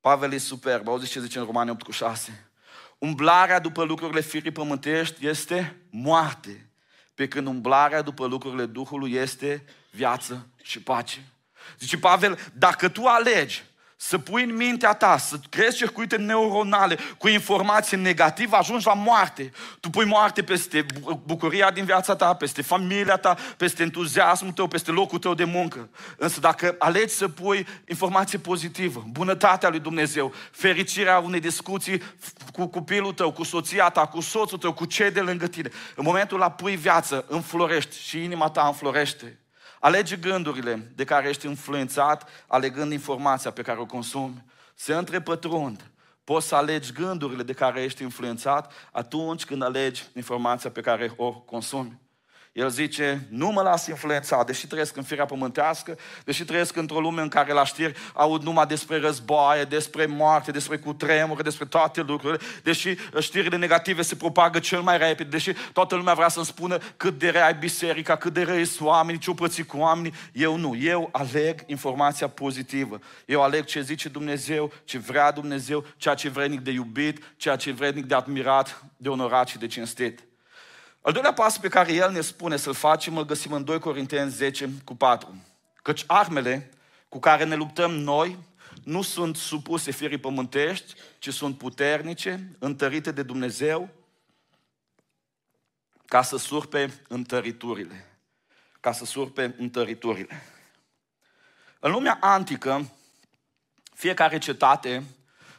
[0.00, 2.50] Pavel e superb, auziți ce zice în Romani 8 cu 6.
[2.98, 6.70] Umblarea după lucrurile firii pământești este moarte,
[7.14, 11.26] pe când umblarea după lucrurile Duhului este viață și pace.
[11.78, 13.62] Zice Pavel, dacă tu alegi
[14.04, 19.52] să pui în mintea ta, să creezi circuite neuronale cu informație negativă, ajungi la moarte.
[19.80, 20.86] Tu pui moarte peste
[21.24, 25.88] bucuria din viața ta, peste familia ta, peste entuziasmul tău, peste locul tău de muncă.
[26.16, 32.02] Însă dacă alegi să pui informație pozitivă, bunătatea lui Dumnezeu, fericirea unei discuții
[32.52, 36.04] cu copilul tău, cu soția ta, cu soțul tău, cu cei de lângă tine, în
[36.04, 39.41] momentul la pui viață, înflorești și inima ta înflorește.
[39.84, 44.44] Alege gândurile de care ești influențat, alegând informația pe care o consumi.
[44.74, 45.90] Se întrepătrund.
[46.24, 51.32] Poți să alegi gândurile de care ești influențat atunci când alegi informația pe care o
[51.32, 52.00] consumi.
[52.52, 57.22] El zice, nu mă las influențat, deși trăiesc în firea pământească, deși trăiesc într-o lume
[57.22, 62.44] în care la știri aud numai despre războaie, despre moarte, despre cutremure, despre toate lucrurile,
[62.62, 67.18] deși știrile negative se propagă cel mai repede, deși toată lumea vrea să-mi spună cât
[67.18, 70.76] de rea e biserica, cât de răi sunt oamenii, ce-o păți cu oamenii, eu nu.
[70.76, 72.98] Eu aleg informația pozitivă.
[73.26, 77.56] Eu aleg ce zice Dumnezeu, ce vrea Dumnezeu, ceea ce e vrednic de iubit, ceea
[77.56, 80.20] ce e vrednic de admirat, de onorat și de cinstit.
[81.02, 84.30] Al doilea pas pe care el ne spune să-l facem, îl găsim în 2 Corinteni
[84.30, 85.44] 10 cu 4.
[85.82, 86.70] Căci armele
[87.08, 88.38] cu care ne luptăm noi
[88.84, 93.88] nu sunt supuse firii pământești, ci sunt puternice, întărite de Dumnezeu,
[96.06, 98.06] ca să surpe întăriturile.
[98.80, 100.42] Ca să surpe întăriturile.
[101.78, 102.92] În lumea antică,
[103.94, 105.02] fiecare cetate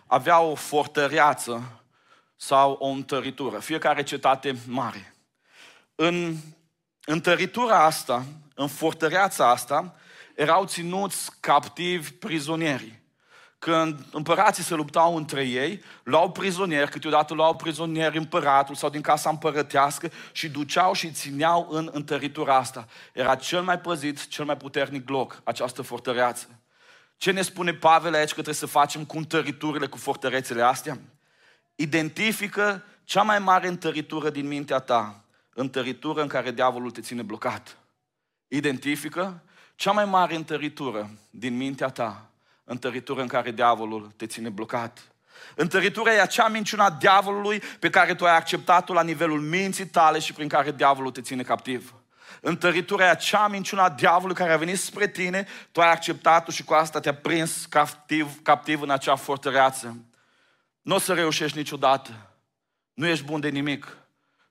[0.08, 1.84] avea o fortăreață
[2.36, 5.13] sau o întăritură, fiecare cetate mare.
[6.06, 6.36] În
[7.06, 9.96] întăritura asta, în fortăreața asta,
[10.36, 13.02] erau ținuți captivi prizonieri.
[13.60, 19.30] Când împărații se luptau între ei, luau prizonieri, câteodată luau prizonieri împăratul sau din casa
[19.30, 22.88] împărătească și duceau și țineau în întăritura asta.
[23.14, 26.48] Era cel mai păzit, cel mai puternic loc, această fortăreață.
[27.18, 31.00] Ce ne spune Pavel aici că trebuie să facem cu întăriturile, cu fortărețele astea?
[31.76, 35.23] Identifică cea mai mare întăritură din mintea ta
[35.54, 37.78] întăritură în care diavolul te ține blocat.
[38.48, 39.44] Identifică
[39.76, 42.30] cea mai mare întăritură din mintea ta,
[42.64, 45.14] întăritură în care diavolul te ține blocat.
[45.56, 50.34] Întăritura e acea minciuna diavolului pe care tu ai acceptat-o la nivelul minții tale și
[50.34, 51.94] prin care diavolul te ține captiv.
[52.42, 56.74] Întăritura e acea minciuna diavolului care a venit spre tine, tu ai acceptat-o și cu
[56.74, 59.98] asta te-a prins captiv, captiv în acea fortăreață.
[60.82, 62.12] Nu o să reușești niciodată.
[62.94, 63.98] Nu ești bun de nimic.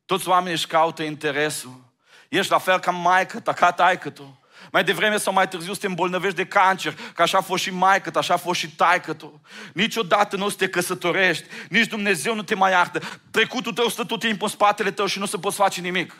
[0.06, 1.80] Toți oamenii își caută interesul.
[2.28, 4.42] Ești la fel ca maică ta, ca taică tu.
[4.72, 7.70] Mai devreme sau mai târziu să te îmbolnăvești de cancer, că așa a fost și
[7.70, 9.40] maică ta, așa a fost și taică tu.
[9.74, 13.00] Niciodată nu o să te căsătorești, nici Dumnezeu nu te mai iartă.
[13.30, 16.14] Trecutul tău stă tot timpul în spatele tău și nu se poți face nimic.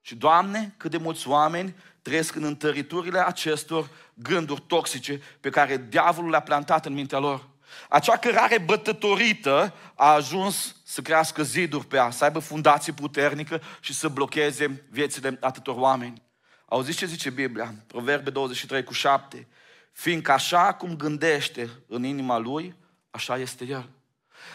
[0.00, 6.30] Și, Doamne, cât de mulți oameni trăiesc în întăriturile acestor gânduri toxice pe care diavolul
[6.30, 7.48] le-a plantat în mintea lor.
[7.88, 13.94] Acea cărare bătătorită a ajuns să crească ziduri pe ea, să aibă fundație puternică și
[13.94, 16.22] să blocheze viețile atâtor oameni.
[16.66, 17.74] Auziți ce zice Biblia?
[17.86, 19.48] Proverbe 23 cu 7.
[19.92, 22.74] Fiindcă așa cum gândește în inima lui,
[23.10, 23.88] așa este el.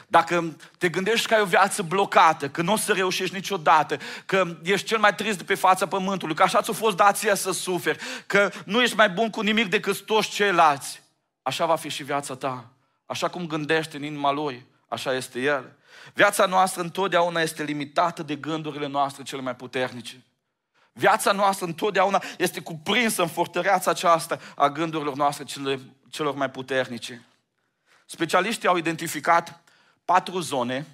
[0.08, 4.58] Dacă te gândești că ai o viață blocată, că nu o să reușești niciodată, că
[4.64, 8.00] ești cel mai trist de pe fața pământului, că așa ți-a fost dația să suferi,
[8.28, 11.02] că nu ești mai bun cu nimic decât toți ceilalți,
[11.42, 12.77] așa va fi și viața ta.
[13.08, 15.76] Așa cum gândește în inima lui, așa este el.
[16.14, 20.24] Viața noastră întotdeauna este limitată de gândurile noastre cele mai puternice.
[20.94, 27.26] Viața noastră întotdeauna este cuprinsă în fortăreața aceasta a gândurilor noastre cele, celor mai puternice.
[28.06, 29.62] Specialiștii au identificat
[30.06, 30.86] patru zone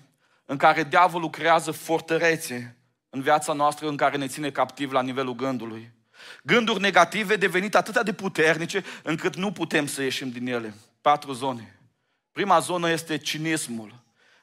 [0.45, 2.77] în care diavolul creează fortărețe
[3.09, 5.91] în viața noastră în care ne ține captiv la nivelul gândului.
[6.43, 10.73] Gânduri negative devenite atât de puternice încât nu putem să ieșim din ele.
[11.01, 11.82] Patru zone.
[12.33, 13.93] Prima zonă este cinismul.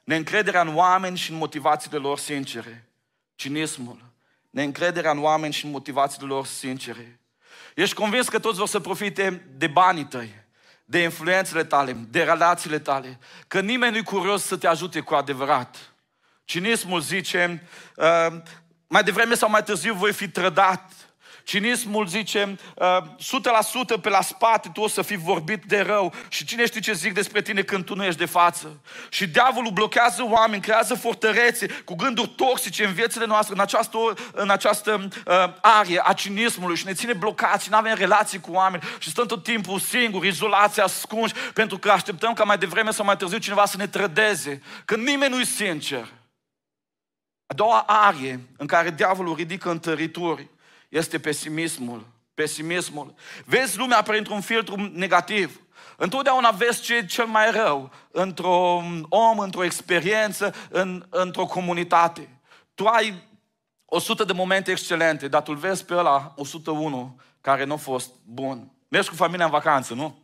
[0.05, 2.89] Neîncrederea în oameni și în motivațiile lor sincere.
[3.35, 4.03] Cinismul.
[4.51, 7.21] Neîncrederea în oameni și în motivațiile lor sincere.
[7.75, 10.35] Ești convins că toți vor să profite de banii tăi,
[10.85, 15.77] de influențele tale, de relațiile tale, că nimeni nu-i curios să te ajute cu adevărat.
[16.45, 17.63] Cinismul zice,
[17.97, 18.37] uh,
[18.87, 20.93] mai devreme sau mai târziu voi fi trădat,
[21.51, 22.87] Cinismul zice, uh,
[23.19, 26.93] 100% pe la spate tu o să fii vorbit de rău și cine știe ce
[26.93, 28.81] zic despre tine când tu nu ești de față.
[29.09, 33.99] Și diavolul blochează oameni, creează fortărețe cu gânduri toxice în viețile noastre, în această,
[34.33, 38.53] în această uh, arie a cinismului și ne ține blocați și nu avem relații cu
[38.53, 43.05] oameni și stăm tot timpul singuri, izolați, ascunși, pentru că așteptăm ca mai devreme sau
[43.05, 46.09] mai târziu cineva să ne trădeze, că nimeni nu-i sincer.
[47.47, 50.49] A doua arie în care diavolul ridică întărituri
[50.91, 52.07] este pesimismul.
[52.35, 53.15] Pesimismul.
[53.45, 55.61] Vezi lumea printr-un filtru negativ.
[55.97, 62.41] Întotdeauna vezi ce e cel mai rău într-un om, într-o experiență, în, într-o comunitate.
[62.75, 63.29] Tu ai
[63.85, 68.73] 100 de momente excelente, dar tu vezi pe ăla 101 care nu a fost bun.
[68.89, 70.19] Mergi cu familia în vacanță, nu?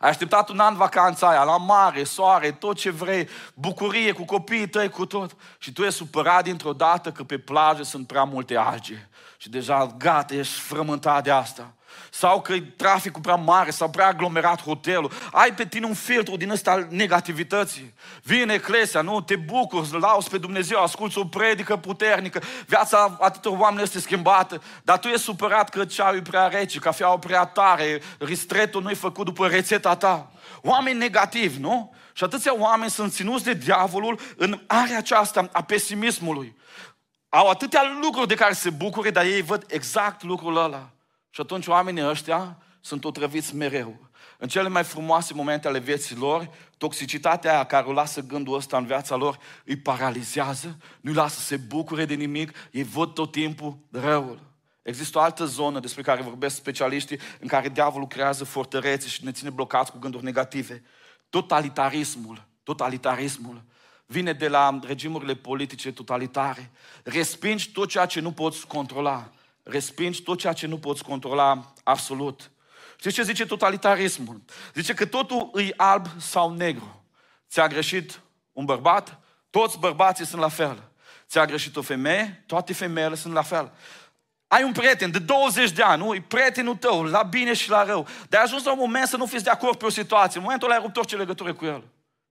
[0.00, 4.68] Ai așteptat un an vacanța aia, la mare, soare, tot ce vrei, bucurie cu copiii
[4.68, 5.36] tăi, cu tot.
[5.58, 9.08] Și tu ești supărat dintr-o dată că pe plajă sunt prea multe alge
[9.42, 11.74] și deja gata, ești frământat de asta.
[12.10, 15.12] Sau că e traficul prea mare sau prea aglomerat hotelul.
[15.32, 17.94] Ai pe tine un filtru din ăsta negativității.
[18.22, 19.20] Vine Eclesia, nu?
[19.20, 22.42] Te bucuri, lauzi pe Dumnezeu, asculți o predică puternică.
[22.66, 24.62] Viața atâtor oameni este schimbată.
[24.82, 28.94] Dar tu ești supărat că ceaiul e prea rece, cafeaua prea tare, ristretul nu e
[28.94, 30.32] făcut după rețeta ta.
[30.62, 31.94] Oameni negativi, nu?
[32.12, 36.58] Și atâția oameni sunt ținuți de diavolul în area aceasta a pesimismului
[37.30, 40.90] au atâtea lucruri de care se bucure, dar ei văd exact lucrul ăla.
[41.30, 44.10] Și atunci oamenii ăștia sunt otrăviți mereu.
[44.38, 48.76] În cele mai frumoase momente ale vieții lor, toxicitatea aia care o lasă gândul ăsta
[48.76, 53.32] în viața lor îi paralizează, nu-i lasă să se bucure de nimic, ei văd tot
[53.32, 54.40] timpul răul.
[54.82, 59.32] Există o altă zonă despre care vorbesc specialiștii, în care diavolul creează fortărețe și ne
[59.32, 60.82] ține blocați cu gânduri negative.
[61.28, 62.48] Totalitarismul.
[62.62, 63.62] Totalitarismul
[64.10, 66.70] vine de la regimurile politice totalitare.
[67.02, 69.32] Respingi tot ceea ce nu poți controla.
[69.62, 72.50] Respingi tot ceea ce nu poți controla absolut.
[72.96, 74.40] Știți ce zice totalitarismul?
[74.74, 77.04] Zice că totul îi alb sau negru.
[77.48, 78.20] Ți-a greșit
[78.52, 79.18] un bărbat?
[79.50, 80.82] Toți bărbații sunt la fel.
[81.28, 82.44] Ți-a greșit o femeie?
[82.46, 83.72] Toate femeile sunt la fel.
[84.48, 86.14] Ai un prieten de 20 de ani, nu?
[86.14, 88.06] E prietenul tău, la bine și la rău.
[88.28, 90.38] Dar ai ajuns la un moment să nu fiți de acord pe o situație.
[90.38, 91.84] În momentul ăla ai rupt orice legătură cu el.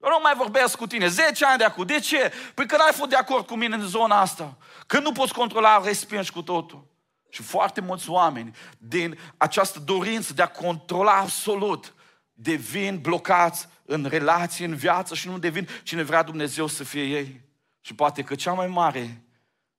[0.04, 1.08] Eu nu mai vorbesc cu tine.
[1.08, 1.86] 10 ani de acum.
[1.86, 2.32] De ce?
[2.54, 4.58] Păi că n-ai fost de acord cu mine în zona asta.
[4.88, 6.88] Că nu poți controla, respingi cu totul.
[7.30, 11.94] Și foarte mulți oameni din această dorință de a controla absolut
[12.34, 17.42] devin blocați în relații, în viață și nu devin cine vrea Dumnezeu să fie ei.
[17.82, 19.24] Și poate că cea mai mare,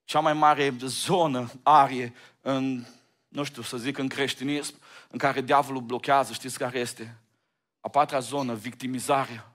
[0.04, 2.84] cea mai mare zonă, arie în,
[3.28, 4.74] nu știu să zic, în creștinism,
[5.08, 7.18] în care diavolul blochează, știți care este?
[7.80, 9.52] A patra zonă, victimizarea.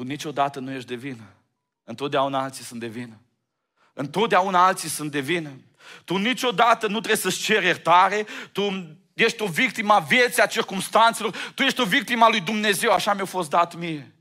[0.00, 1.22] Tu niciodată nu ești de vină.
[1.84, 3.20] Întotdeauna alții sunt de vină.
[3.92, 5.50] Întotdeauna alții sunt de vină.
[6.04, 11.52] Tu niciodată nu trebuie să-ți ceri iertare, tu ești o victimă a vieții, a circumstanțelor,
[11.54, 14.14] tu ești o victimă a lui Dumnezeu, așa mi-a fost dat mie.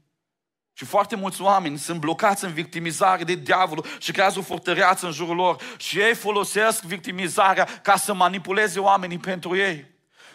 [0.73, 5.11] Și foarte mulți oameni sunt blocați în victimizare de diavolul și creează o fortăreață în
[5.11, 5.61] jurul lor.
[5.77, 9.85] Și ei folosesc victimizarea ca să manipuleze oamenii pentru ei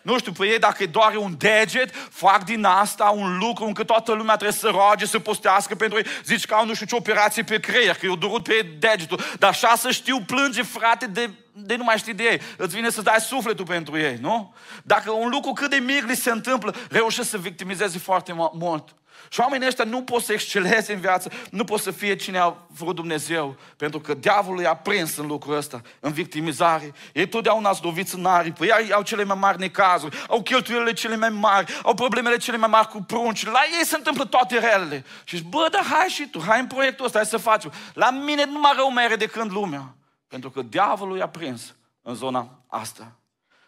[0.05, 3.86] nu știu, pe ei dacă îi doare un deget, fac din asta un lucru încât
[3.86, 6.07] toată lumea trebuie să roage, să postească pentru ei.
[6.24, 9.20] Zici că au nu știu ce operație pe creier, că i-au durut pe degetul.
[9.38, 12.40] Dar așa să știu, plânge frate de de nu mai știi de ei.
[12.57, 14.55] Îți vine să dai sufletul pentru ei, nu?
[14.82, 18.94] Dacă un lucru cât de mic li se întâmplă, reușește să victimizeze foarte mult.
[19.28, 22.54] Și oamenii ăștia nu pot să exceleze în viață, nu pot să fie cine a
[22.66, 26.92] vrut Dumnezeu, pentru că diavolul i-a prins în lucrul ăsta, în victimizare.
[27.12, 31.28] Ei totdeauna zdoviți în aripă, ei au cele mai mari necazuri, au cheltuielile cele mai
[31.28, 35.04] mari, au problemele cele mai mari cu prunci, la ei se întâmplă toate relele.
[35.24, 37.72] Și zici, bă, dar hai și tu, hai în proiectul ăsta, hai să facem.
[37.92, 39.94] La mine nu mai rău mere de când lumea,
[40.28, 43.12] pentru că diavolul i-a prins în zona asta.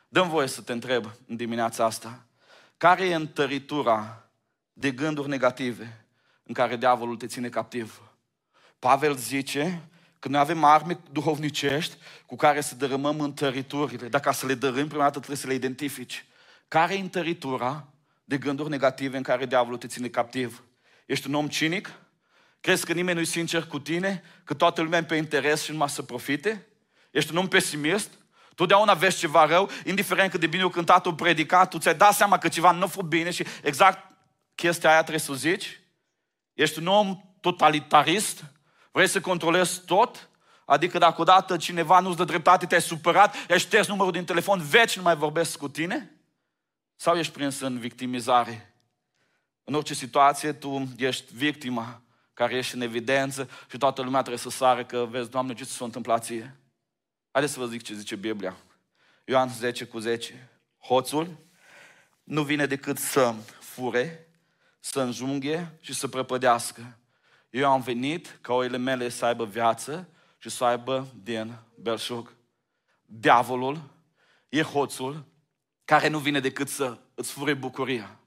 [0.08, 2.26] Dăm voie să te întreb în dimineața asta,
[2.76, 4.25] care e întăritura
[4.78, 6.04] de gânduri negative
[6.42, 8.02] în care diavolul te ține captiv.
[8.78, 11.96] Pavel zice că noi avem arme duhovnicești
[12.26, 15.54] cu care să dărâmăm întăriturile, dar ca să le dărâm, prima dată trebuie să le
[15.54, 16.24] identifici.
[16.68, 17.86] Care e întăritura
[18.24, 20.64] de gânduri negative în care diavolul te ține captiv?
[21.06, 21.92] Ești un om cinic?
[22.60, 24.22] Crezi că nimeni nu-i sincer cu tine?
[24.44, 26.66] Că toată lumea e pe interes și numai să profite?
[27.10, 28.10] Ești un om pesimist?
[28.54, 32.14] Totdeauna vezi ceva rău, indiferent cât de bine o cântat, o predicat, tu ți-ai dat
[32.14, 34.15] seama că ceva nu a fost bine și exact
[34.56, 35.80] chestia aia trebuie să o zici?
[36.52, 38.44] Ești un om totalitarist?
[38.92, 40.28] Vrei să controlezi tot?
[40.64, 44.96] Adică dacă odată cineva nu-ți dă dreptate, te-ai supărat, ai șters numărul din telefon, veci
[44.96, 46.20] nu mai vorbesc cu tine?
[46.94, 48.74] Sau ești prins în victimizare?
[49.64, 52.02] În orice situație, tu ești victima
[52.32, 55.84] care ești în evidență și toată lumea trebuie să sară că, vezi, Doamne, ce s-a
[55.84, 56.56] întâmplat ție?
[57.30, 58.56] Haideți să vă zic ce zice Biblia.
[59.24, 60.50] Ioan 10 cu 10.
[60.78, 61.36] Hoțul
[62.22, 64.25] nu vine decât să fure,
[64.86, 66.98] să înjunghe și să prăpădească.
[67.50, 70.08] Eu am venit ca oile mele să aibă viață
[70.38, 72.36] și să aibă din belșug.
[73.04, 73.82] Diavolul
[74.48, 75.24] e hoțul
[75.84, 78.18] care nu vine decât să îți fure bucuria,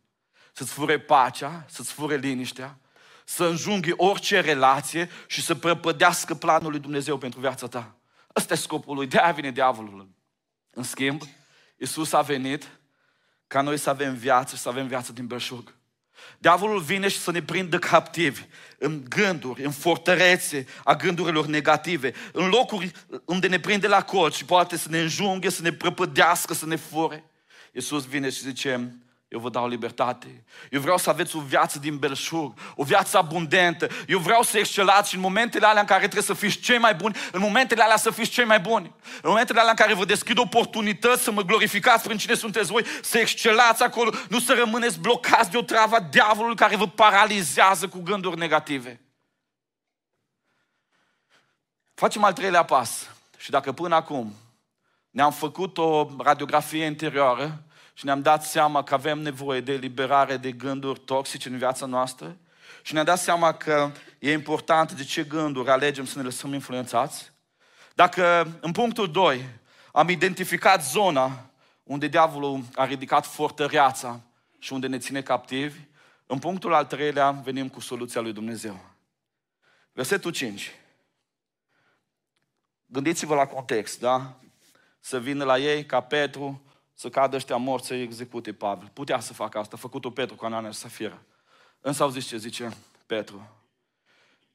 [0.52, 2.80] să-ți fure pacea, să-ți fure liniștea,
[3.26, 7.96] să înjunghi orice relație și să prăpădească planul lui Dumnezeu pentru viața ta.
[8.36, 10.10] Ăsta e scopul lui, de-aia vine diavolul.
[10.70, 11.22] În schimb,
[11.78, 12.80] Iisus a venit
[13.48, 15.78] ca noi să avem viață și să avem viață din belșug.
[16.42, 18.42] Diavolul vine și să ne prindă captivi
[18.78, 22.92] în gânduri, în fortărețe a gândurilor negative, în locuri
[23.26, 26.76] unde ne prinde la colț și poate să ne înjunghe, să ne prăpădească, să ne
[26.76, 27.24] fure.
[27.74, 28.96] Iisus vine și zice,
[29.30, 30.44] eu vă dau libertate.
[30.70, 33.88] Eu vreau să aveți o viață din belșug, o viață abundentă.
[34.08, 36.96] Eu vreau să excelați și în momentele alea în care trebuie să fiți cei mai
[36.96, 38.96] buni, în momentele alea să fiți cei mai buni.
[39.22, 42.86] În momentele alea în care vă deschid oportunități să mă glorificați prin cine sunteți voi,
[43.02, 47.88] să excelați acolo, nu să rămâneți blocați de o travă a diavolului care vă paralizează
[47.88, 49.02] cu gânduri negative.
[51.94, 53.10] Facem al treilea pas.
[53.38, 54.34] Și dacă până acum
[55.10, 57.64] ne-am făcut o radiografie interioară,
[58.00, 62.38] și ne-am dat seama că avem nevoie de eliberare de gânduri toxice în viața noastră
[62.82, 67.32] și ne-am dat seama că e important de ce gânduri alegem să ne lăsăm influențați.
[67.94, 69.46] Dacă în punctul 2
[69.92, 71.50] am identificat zona
[71.84, 74.22] unde diavolul a ridicat fortăreața
[74.60, 75.80] și unde ne ține captivi,
[76.26, 78.80] în punctul al treilea venim cu soluția lui Dumnezeu.
[79.92, 80.72] Versetul 5.
[82.86, 84.40] Gândiți-vă la context, da?
[85.00, 86.64] Să vină la ei ca Petru,
[87.00, 88.90] să cadă ăștia morți să execute Pavel.
[88.94, 91.22] Putea să facă asta, a făcut-o Petru cu Anania și Safira.
[91.82, 93.50] Însă au zis ce zice Petru.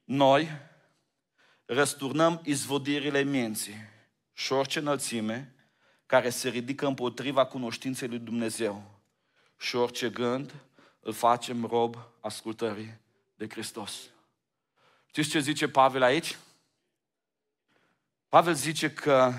[0.05, 0.49] Noi
[1.65, 3.75] răsturnăm izvodirile minții
[4.33, 5.55] și orice înălțime
[6.07, 9.01] care se ridică împotriva cunoștinței lui Dumnezeu
[9.59, 10.55] și orice gând
[11.01, 12.99] îl facem rob ascultării
[13.35, 14.01] de Hristos.
[15.07, 16.39] Știți ce zice Pavel aici?
[18.29, 19.33] Pavel zice că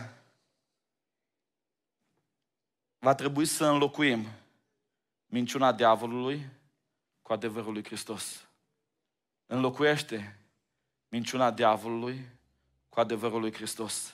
[2.99, 4.27] va trebui să înlocuim
[5.25, 6.49] minciuna diavolului
[7.21, 8.47] cu adevărul lui Hristos.
[9.45, 10.39] Înlocuiește
[11.07, 12.25] minciuna diavolului
[12.89, 14.13] cu adevărul lui Hristos.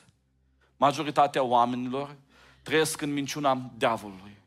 [0.78, 2.16] Majoritatea oamenilor
[2.64, 4.38] trăiesc în minciuna diavolului.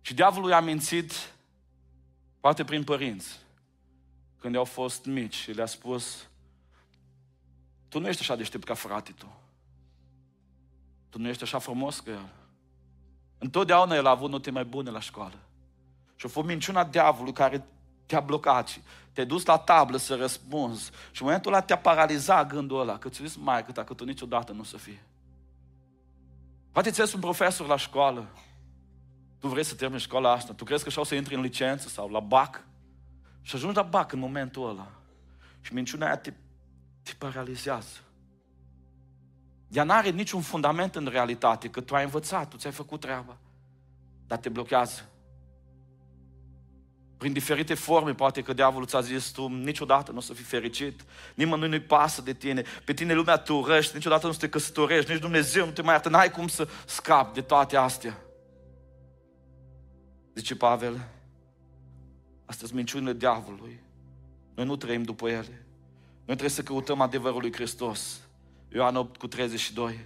[0.00, 1.12] Și diavolul i-a mințit
[2.40, 3.38] poate prin părinți.
[4.40, 6.28] Când au fost mici și le-a spus
[7.88, 9.36] tu nu ești așa deștept ca frate tu.
[11.08, 12.28] Tu nu ești așa frumos ca el.
[13.38, 15.38] Întotdeauna el a avut note mai bune la școală.
[16.16, 17.66] Și a fost minciuna diavolului care
[18.06, 18.80] te-a blocat și
[19.12, 20.84] te-ai dus la tablă să răspunzi.
[20.84, 24.04] Și în momentul ăla te-a paralizat gândul ăla, că ți-a zis mai cât că tu
[24.04, 25.02] niciodată nu o să fie.
[26.72, 28.28] Poate ți un profesor la școală.
[29.38, 30.52] Tu vrei să termini școala asta.
[30.52, 32.64] Tu crezi că și-au să intri în licență sau la BAC.
[33.42, 34.90] Și ajungi la BAC în momentul ăla.
[35.60, 36.32] Și minciuna aia te,
[37.02, 37.98] te paralizează.
[39.68, 43.36] Ea nu are niciun fundament în realitate, că tu ai învățat, tu ți-ai făcut treaba,
[44.26, 45.08] dar te blochează.
[47.16, 51.04] prin diferite forme, poate că diavolul ți-a zis tu niciodată nu o să fii fericit,
[51.34, 55.10] nimănui nu-i pasă de tine, pe tine lumea te urăște, niciodată nu să te căsătorești,
[55.10, 58.18] nici Dumnezeu nu te mai iartă, n-ai cum să scapi de toate astea.
[60.34, 61.08] Zice Pavel,
[62.44, 63.82] astea sunt minciunile diavolului.
[64.54, 65.66] Noi nu trăim după ele.
[66.16, 68.20] Noi trebuie să căutăm adevărul lui Hristos.
[68.72, 69.98] Ioan 8 cu 32.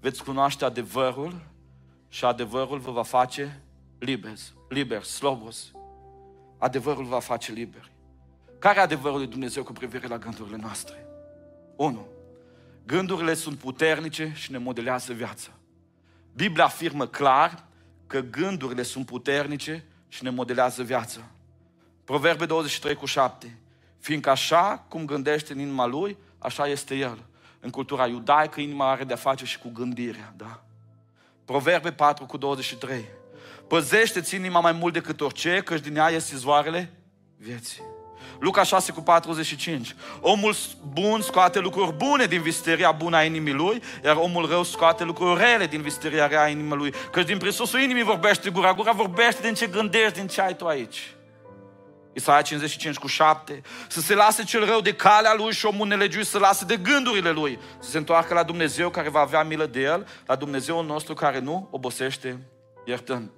[0.00, 1.40] Veți cunoaște adevărul
[2.08, 3.60] și adevărul vă va face
[3.98, 5.70] liberi, liber, slobos.
[6.58, 7.92] Adevărul va face liberi.
[8.58, 11.06] Care e adevărul lui Dumnezeu cu privire la gândurile noastre?
[11.76, 12.06] 1.
[12.86, 15.50] Gândurile sunt puternice și ne modelează viața.
[16.34, 17.64] Biblia afirmă clar
[18.06, 21.20] că gândurile sunt puternice și ne modelează viața.
[22.04, 23.58] Proverbe 23 cu 7.
[23.98, 27.24] Fiindcă așa cum gândește în inima lui, așa este el.
[27.60, 30.62] În cultura iudaică, inima are de-a face și cu gândirea, da?
[31.44, 33.04] Proverbe 4 cu 23.
[33.68, 36.92] Păzește-ți inima mai mult decât orice, căci din ea este izvoarele
[37.36, 37.82] vieții.
[38.38, 39.94] Luca 6 cu 45.
[40.20, 40.54] Omul
[40.92, 45.40] bun scoate lucruri bune din visteria bună a inimii lui, iar omul rău scoate lucruri
[45.40, 46.94] rele din visteria rea a inimii lui.
[47.12, 50.66] Căci din prisosul inimii vorbește gura, gura vorbește din ce gândești, din ce ai tu
[50.66, 51.14] aici.
[52.20, 53.62] Isaia 55 cu 7.
[53.88, 57.30] Să se lase cel rău de calea lui și omul nelegiuit să lase de gândurile
[57.30, 57.58] lui.
[57.78, 61.38] Să se întoarcă la Dumnezeu care va avea milă de el, la Dumnezeu nostru care
[61.38, 62.38] nu obosește
[62.84, 63.30] iertând.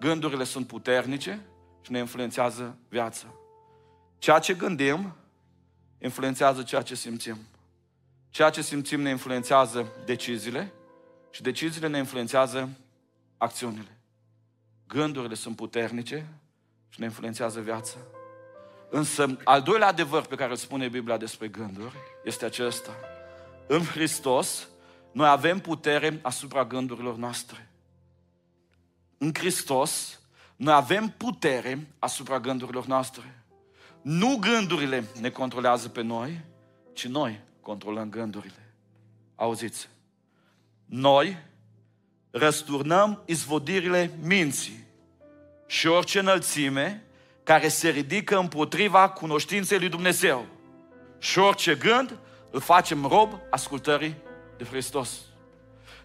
[0.00, 1.40] Gândurile sunt puternice
[1.80, 3.26] și ne influențează viața.
[4.18, 5.16] Ceea ce gândim
[5.98, 7.36] influențează ceea ce simțim.
[8.30, 10.72] Ceea ce simțim ne influențează deciziile
[11.30, 12.68] și deciziile ne influențează
[13.36, 13.98] acțiunile.
[14.86, 16.26] Gândurile sunt puternice
[16.88, 17.96] și ne influențează viața.
[18.90, 22.96] Însă, al doilea adevăr pe care îl spune Biblia despre gânduri este acesta.
[23.66, 24.68] În Hristos,
[25.12, 27.70] noi avem putere asupra gândurilor noastre.
[29.18, 30.20] În Hristos,
[30.56, 33.44] noi avem putere asupra gândurilor noastre.
[34.02, 36.40] Nu gândurile ne controlează pe noi,
[36.92, 38.74] ci noi controlăm gândurile.
[39.34, 39.88] Auziți?
[40.84, 41.36] Noi
[42.30, 44.86] răsturnăm izvodirile minții
[45.70, 47.02] și orice înălțime
[47.42, 50.46] care se ridică împotriva cunoștinței lui Dumnezeu.
[51.18, 52.18] Și orice gând
[52.50, 54.16] îl facem rob ascultării
[54.56, 55.10] de Hristos.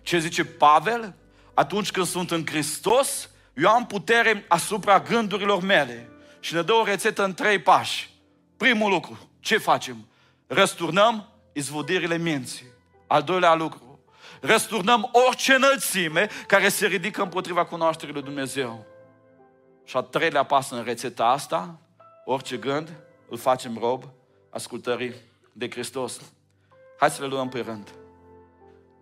[0.02, 1.16] Ce zice Pavel?
[1.54, 6.10] Atunci când sunt în Hristos, eu am putere asupra gândurilor mele.
[6.40, 8.10] Și ne dă o rețetă în trei pași.
[8.58, 10.08] Primul lucru, ce facem?
[10.48, 12.66] Răsturnăm izvodirile minții.
[13.08, 14.00] Al doilea lucru,
[14.42, 18.86] răsturnăm orice înălțime care se ridică împotriva cunoașterii lui Dumnezeu.
[19.84, 21.80] Și a treilea pas în rețeta asta,
[22.26, 22.94] orice gând,
[23.30, 24.04] îl facem rob
[24.50, 25.14] ascultării
[25.54, 26.22] de Hristos.
[26.98, 27.94] Hai să le luăm pe rând.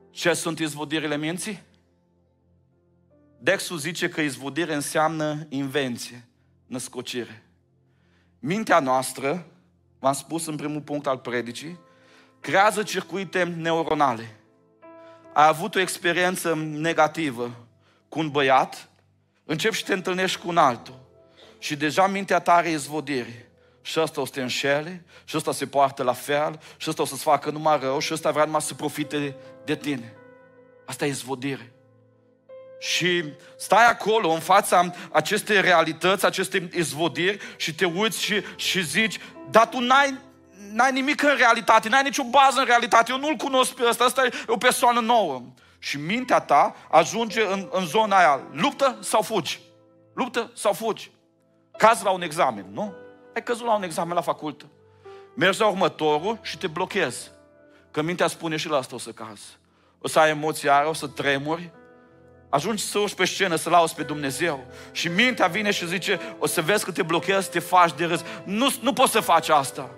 [0.10, 1.64] Ce sunt izvodirile minții?
[3.40, 6.28] Dexul zice că izvodire înseamnă invenție,
[6.66, 7.44] născocire.
[8.40, 9.46] Mintea noastră,
[10.00, 11.80] v-am spus în primul punct al predicii,
[12.40, 14.36] creează circuite neuronale.
[15.34, 17.52] Ai avut o experiență negativă
[18.10, 18.90] cu un băiat,
[19.52, 21.00] începi și te întâlnești cu un altul.
[21.60, 23.52] Și deja mintea ta are izvodire.
[23.82, 27.06] Și ăsta o să te înșele, și ăsta se poartă la fel, și ăsta o
[27.06, 29.34] să-ți facă numai rău, și ăsta vrea numai să profite de,
[29.66, 30.14] de tine.
[30.86, 31.72] Asta e izvodire.
[32.80, 33.24] Și
[33.58, 39.68] stai acolo în fața acestei realități, acestei izvodiri și te uiți și, și zici, dar
[39.68, 40.18] tu n-ai,
[40.72, 44.26] n-ai nimic în realitate, n-ai nicio bază în realitate, eu nu-l cunosc pe ăsta, ăsta
[44.26, 45.44] e o persoană nouă.
[45.84, 49.62] Și mintea ta ajunge în, în zona aia, luptă sau fugi?
[50.14, 51.12] Luptă sau fugi?
[51.78, 52.94] Caz la un examen, nu?
[53.36, 54.66] Ai căzut la un examen la facultă.
[55.36, 57.32] Mergi la următorul și te blochezi.
[57.92, 59.58] Că mintea spune și la asta o să cazi.
[60.02, 61.72] O să ai emoții o să tremuri,
[62.52, 64.66] Ajungi să urci pe scenă, să lauzi pe Dumnezeu.
[64.92, 68.24] Și mintea vine și zice, o să vezi că te blochezi, te faci de râs.
[68.44, 69.90] Nu, nu poți să faci asta.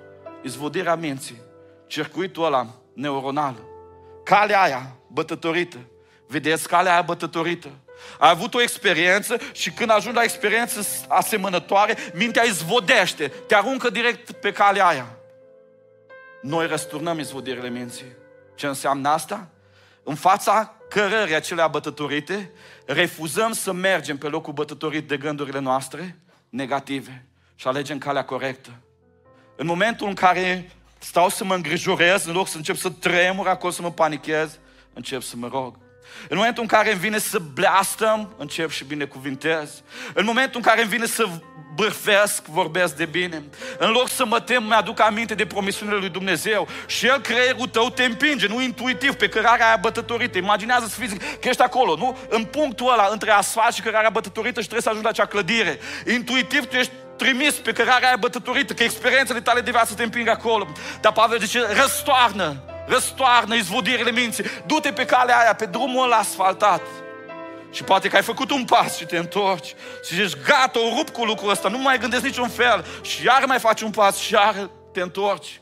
[0.42, 1.42] Izvodirea minții.
[1.88, 3.56] Circuitul ăla neuronal.
[4.24, 5.78] Calea aia bătătorită.
[6.28, 7.70] Vedeți calea aia bătătorită.
[8.20, 14.32] Ai avut o experiență și când ajungi la experiență asemănătoare, mintea izvodește, te aruncă direct
[14.32, 15.18] pe calea aia.
[16.42, 18.16] Noi răsturnăm izvodirile minții.
[18.56, 19.48] Ce înseamnă asta?
[20.04, 22.52] În fața cărării acelea bătătorite,
[22.86, 26.18] refuzăm să mergem pe locul bătătorit de gândurile noastre
[26.50, 28.70] negative și alegem calea corectă.
[29.56, 33.72] În momentul în care stau să mă îngrijorez, în loc să încep să tremur acolo,
[33.72, 34.60] să mă panichez,
[34.94, 35.76] încep să mă rog.
[36.30, 39.82] În momentul în care îmi vine să bleastăm, încep și binecuvintez.
[40.14, 41.26] În momentul în care îmi vine să
[41.76, 43.44] bârfesc, vorbesc de bine.
[43.78, 46.68] În loc să mă tem, mi-aduc aminte de promisiunile lui Dumnezeu.
[46.86, 50.38] Și el, creierul tău, te împinge, nu intuitiv, pe cărarea aia bătătorită.
[50.38, 52.18] Imaginează-ți fizic că ești acolo, nu?
[52.30, 55.80] În punctul ăla, între asfalt și cărarea bătătorită și trebuie să ajungi la acea clădire.
[56.14, 60.28] Intuitiv tu ești trimis pe cărarea aia bătătorită, că experiențele tale de viață te împing
[60.28, 60.68] acolo.
[61.02, 66.82] Dar Pavel zice, răstoarnă, răstoarnă izvodirile minții, du-te pe calea aia, pe drumul ăla asfaltat.
[67.72, 69.76] Și poate că ai făcut un pas și te întorci
[70.08, 73.46] și zici, gata, o rup cu lucrul ăsta, nu mai gândesc niciun fel și iar
[73.46, 75.62] mai faci un pas și iar te întorci.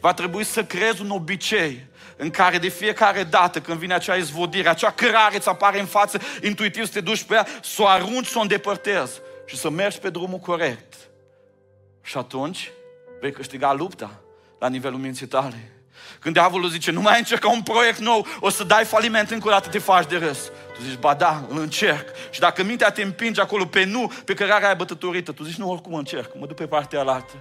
[0.00, 4.68] Va trebui să crezi un obicei în care de fiecare dată când vine acea izvodire,
[4.68, 8.26] acea cărare îți apare în față, intuitiv să te duci pe ea, să o arunci,
[8.26, 10.94] să o îndepărtezi și să mergi pe drumul corect.
[12.02, 12.70] Și atunci
[13.20, 14.20] vei câștiga lupta
[14.58, 15.81] la nivelul minții tale.
[16.22, 19.50] Când diavolul zice, nu mai încerca un proiect nou, o să dai faliment încă o
[19.50, 20.38] dată, te faci de râs.
[20.74, 22.08] Tu zici, ba da, îl încerc.
[22.30, 25.70] Și dacă mintea te împinge acolo pe nu, pe cărarea aia bătătorită, tu zici, nu,
[25.70, 27.32] oricum încerc, mă duc pe partea altă.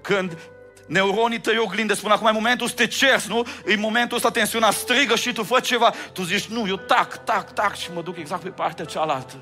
[0.00, 0.38] Când
[0.86, 3.46] neuronii tăi oglindă, spun acum e momentul să te cerți, nu?
[3.66, 5.92] E momentul ăsta tensiunea strigă și tu fă ceva.
[6.12, 9.34] Tu zici, nu, eu tac, tac, tac și mă duc exact pe partea cealaltă.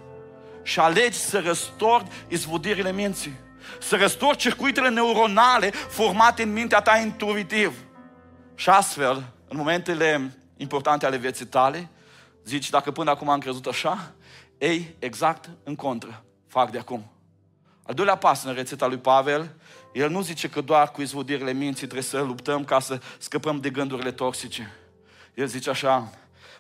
[0.63, 3.35] Și alegi să răstori izvodirile minții.
[3.79, 7.73] Să răstori circuitele neuronale formate în mintea ta intuitiv.
[8.61, 11.89] Și astfel, în momentele importante ale vieții tale,
[12.45, 14.13] zici, dacă până acum am crezut așa,
[14.59, 17.11] ei, exact în contră, fac de acum.
[17.83, 19.55] Al doilea pas în rețeta lui Pavel,
[19.93, 23.71] el nu zice că doar cu izvodirile minții trebuie să luptăm ca să scăpăm de
[23.71, 24.73] gândurile toxice.
[25.35, 26.13] El zice așa,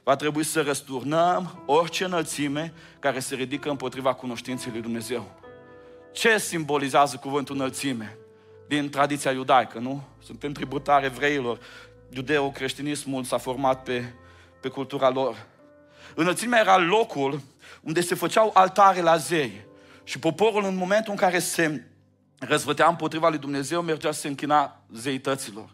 [0.02, 5.40] va trebui să răsturnăm orice înălțime care se ridică împotriva cunoștinței lui Dumnezeu.
[6.12, 8.18] Ce simbolizează cuvântul înălțime?
[8.68, 10.02] Din tradiția iudaică, nu?
[10.22, 11.58] Suntem tributari evreilor.
[12.10, 14.12] Iudeo-creștinismul s-a format pe,
[14.60, 15.46] pe cultura lor.
[16.14, 17.40] Înălțimea era locul
[17.80, 19.68] unde se făceau altare la zei.
[20.04, 21.84] Și poporul în momentul în care se
[22.38, 25.68] răzvătea împotriva lui Dumnezeu, mergea să se închina zeităților.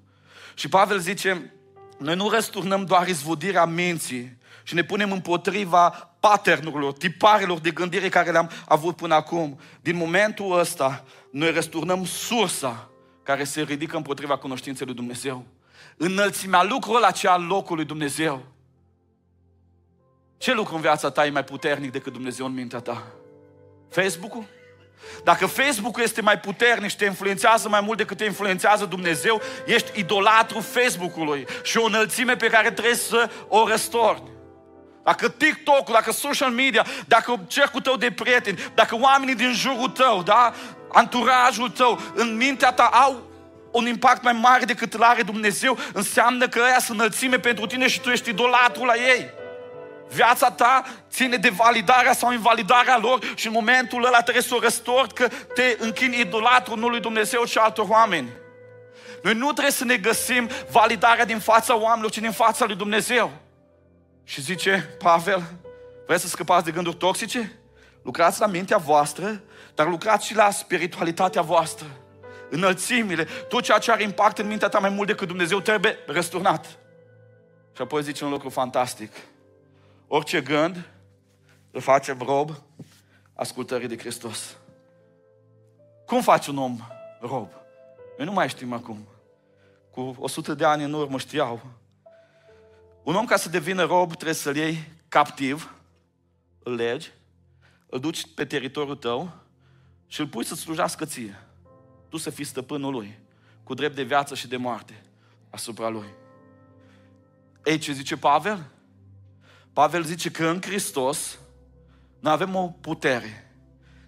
[0.54, 1.52] Și Pavel zice,
[1.98, 5.88] noi nu răsturnăm doar izvodirea minții și ne punem împotriva
[6.20, 9.60] paternurilor, tiparelor de gândire care le-am avut până acum.
[9.80, 12.90] Din momentul ăsta, noi răsturnăm sursa
[13.22, 15.44] care se ridică împotriva cunoștinței lui Dumnezeu.
[15.96, 18.42] Înălțimea lucrul acela locul lui Dumnezeu.
[20.38, 23.06] Ce lucru în viața ta e mai puternic decât Dumnezeu în mintea ta?
[23.90, 24.44] Facebook-ul?
[25.24, 29.98] Dacă Facebook-ul este mai puternic și te influențează mai mult decât te influențează Dumnezeu, ești
[29.98, 34.30] idolatru Facebook-ului și o înălțime pe care trebuie să o răstorni.
[35.04, 40.22] Dacă TikTok-ul, dacă social media, dacă cercul tău de prieteni, dacă oamenii din jurul tău,
[40.22, 40.52] da,
[40.92, 43.25] anturajul tău, în mintea ta au
[43.76, 47.88] un impact mai mare decât îl are Dumnezeu, înseamnă că aia sunt înălțime pentru tine
[47.88, 49.30] și tu ești idolatru la ei.
[50.08, 54.60] Viața ta ține de validarea sau invalidarea lor și în momentul ăla trebuie să o
[54.60, 58.28] răstori că te închini idolatru nu lui Dumnezeu, ci altor oameni.
[59.22, 63.30] Noi nu trebuie să ne găsim validarea din fața oamenilor, ci din fața lui Dumnezeu.
[64.24, 65.42] Și zice Pavel,
[66.06, 67.58] vreți să scăpați de gânduri toxice?
[68.02, 69.42] Lucrați la mintea voastră,
[69.74, 71.86] dar lucrați și la spiritualitatea voastră.
[72.50, 76.78] Înălțimile, tot ceea ce are impact în mintea ta mai mult decât Dumnezeu trebuie răsturnat.
[77.74, 79.12] Și apoi zice un lucru fantastic.
[80.06, 80.88] Orice gând
[81.70, 82.50] îl face rob
[83.34, 84.56] ascultării de Hristos.
[86.06, 86.80] Cum faci un om
[87.20, 87.48] rob?
[88.16, 89.06] Noi nu mai știm acum.
[89.90, 91.60] Cu 100 de ani în urmă știau.
[93.02, 95.74] Un om ca să devină rob trebuie să-l iei captiv,
[96.62, 97.12] îl legi,
[97.86, 99.32] îl duci pe teritoriul tău
[100.06, 101.45] și îl pui să-ți slujească ție.
[102.16, 103.18] Tu să fii stăpânul lui,
[103.62, 105.02] cu drept de viață și de moarte
[105.50, 106.06] asupra lui.
[107.64, 108.70] Ei, ce zice Pavel?
[109.72, 111.38] Pavel zice că în Hristos
[112.20, 113.54] noi avem o putere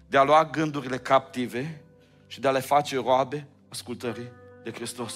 [0.07, 1.81] de a lua gândurile captive
[2.27, 4.31] și de a le face roabe ascultării
[4.63, 5.15] de Hristos.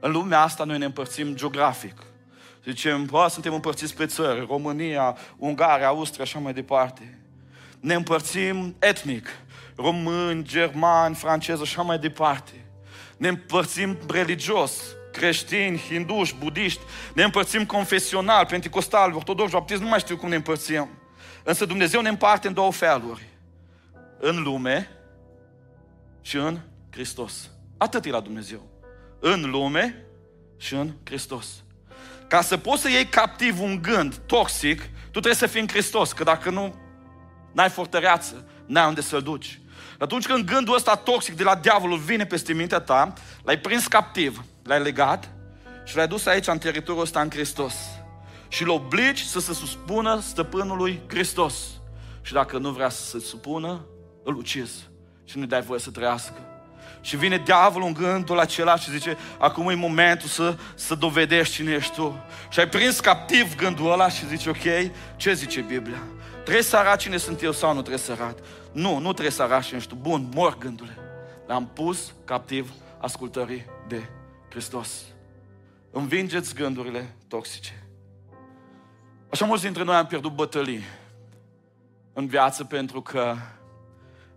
[0.00, 2.02] În lumea asta noi ne împărțim geografic.
[2.64, 7.21] Zicem, bă, suntem împărțiți pe țări, România, Ungaria, Austria, așa mai departe.
[7.82, 9.28] Ne împărțim etnic,
[9.76, 12.52] români, germani, francezi, așa mai departe.
[13.16, 16.80] Ne împărțim religios, creștini, hinduși, budiști,
[17.14, 20.88] ne împărțim confesional, pentecostal, ortodox, baptist, nu mai știu cum ne împărțim.
[21.42, 23.28] Însă Dumnezeu ne împarte în două feluri.
[24.18, 24.88] În lume
[26.20, 26.58] și în
[26.90, 27.50] Hristos.
[27.76, 28.66] Atât e la Dumnezeu.
[29.20, 30.04] În lume
[30.56, 31.46] și în Hristos.
[32.28, 36.12] Ca să poți să iei captiv un gând toxic, tu trebuie să fii în Hristos,
[36.12, 36.74] că dacă nu,
[37.52, 39.60] n-ai fortăreață, n-ai unde să-l duci.
[39.98, 44.44] Atunci când gândul ăsta toxic de la diavolul vine peste mintea ta, l-ai prins captiv,
[44.62, 45.30] l-ai legat
[45.84, 47.74] și l-ai dus aici în teritoriul ăsta în Hristos.
[48.48, 51.54] Și îl obligi să se suspună stăpânului Hristos.
[52.22, 53.84] Și dacă nu vrea să se supună,
[54.24, 54.90] îl ucizi
[55.24, 56.34] și nu-i dai voie să trăiască.
[57.00, 61.72] Și vine diavolul în gândul acela și zice, acum e momentul să, să dovedești cine
[61.72, 62.24] ești tu.
[62.50, 66.02] Și ai prins captiv gândul ăla și zici, ok, ce zice Biblia?
[66.42, 68.44] Trebuie să arăt cine sunt eu sau nu trebuie să arăt?
[68.72, 69.94] Nu, nu trebuie să arăt cine ești tu.
[69.94, 70.96] Bun, mor gândule.
[71.46, 74.08] Le-am pus captiv ascultării de
[74.48, 75.02] Hristos.
[75.90, 77.86] Învingeți gândurile toxice.
[79.30, 80.82] Așa mulți dintre noi am pierdut bătălii
[82.12, 83.34] în viață pentru că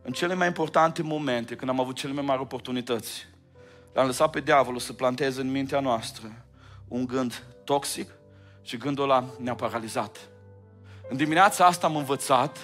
[0.01, 3.27] în cele mai importante momente, când am avut cele mai mari oportunități,
[3.93, 6.45] l-am lăsat pe diavolul să planteze în mintea noastră
[6.87, 8.09] un gând toxic
[8.61, 10.29] și gândul ăla ne-a paralizat.
[11.09, 12.57] În dimineața asta am învățat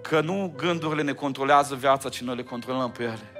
[0.00, 3.32] că nu gândurile ne controlează viața, ci noi le controlăm pe ele.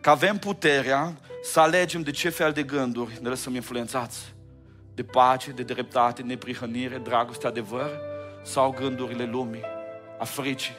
[0.00, 4.34] Că avem puterea să alegem de ce fel de gânduri ne lăsăm influențați.
[4.94, 7.90] De pace, de dreptate, neprihănire, dragoste, adevăr
[8.42, 9.62] sau gândurile lumii,
[10.18, 10.76] a fricii,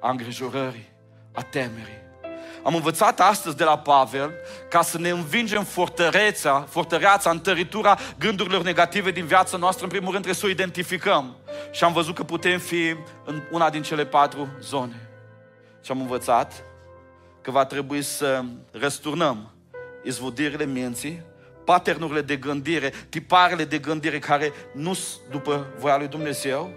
[0.00, 0.88] a îngrijorării,
[1.32, 2.01] a temerii.
[2.64, 4.32] Am învățat astăzi de la Pavel
[4.68, 10.24] ca să ne învingem fortăreța, fortăreața, întăritura gândurilor negative din viața noastră, în primul rând
[10.24, 11.36] trebuie să o identificăm.
[11.70, 15.08] Și am văzut că putem fi în una din cele patru zone.
[15.84, 16.64] Și am învățat
[17.42, 19.50] că va trebui să răsturnăm
[20.04, 21.22] izvodirile minții,
[21.64, 26.70] paternurile de gândire, tiparele de gândire care nu sunt după voia lui Dumnezeu,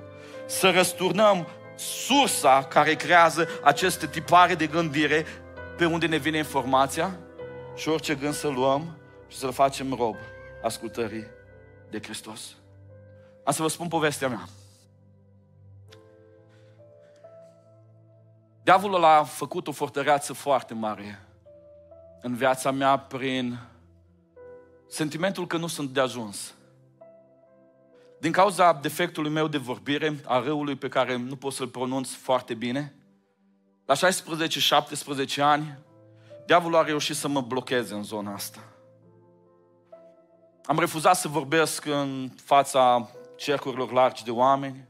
[0.46, 5.26] să răsturnăm sursa care creează aceste tipare de gândire
[5.78, 7.20] pe unde ne vine informația
[7.76, 8.98] și orice gând să luăm
[9.28, 10.16] și să-l facem rob
[10.64, 11.26] ascultării
[11.90, 12.56] de Hristos.
[13.44, 14.48] Am să vă spun povestea mea.
[18.64, 21.20] Diavolul a făcut o fortăreață foarte mare
[22.22, 23.60] în viața mea prin
[24.88, 26.54] sentimentul că nu sunt de ajuns.
[28.20, 32.54] Din cauza defectului meu de vorbire, a răului pe care nu pot să-l pronunț foarte
[32.54, 32.96] bine,
[33.86, 35.80] la 16-17 ani,
[36.46, 38.60] diavolul a reușit să mă blocheze în zona asta.
[40.66, 44.88] Am refuzat să vorbesc în fața cercurilor largi de oameni.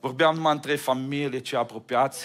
[0.00, 2.24] Vorbeam numai între familie, cei apropiați.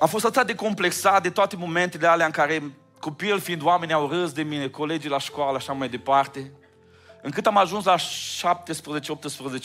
[0.00, 4.08] Am fost atât de complexat de toate momentele alea în care copil fiind oameni au
[4.08, 6.52] râs de mine, colegii la școală, așa mai departe
[7.22, 8.00] încât am ajuns la 17-18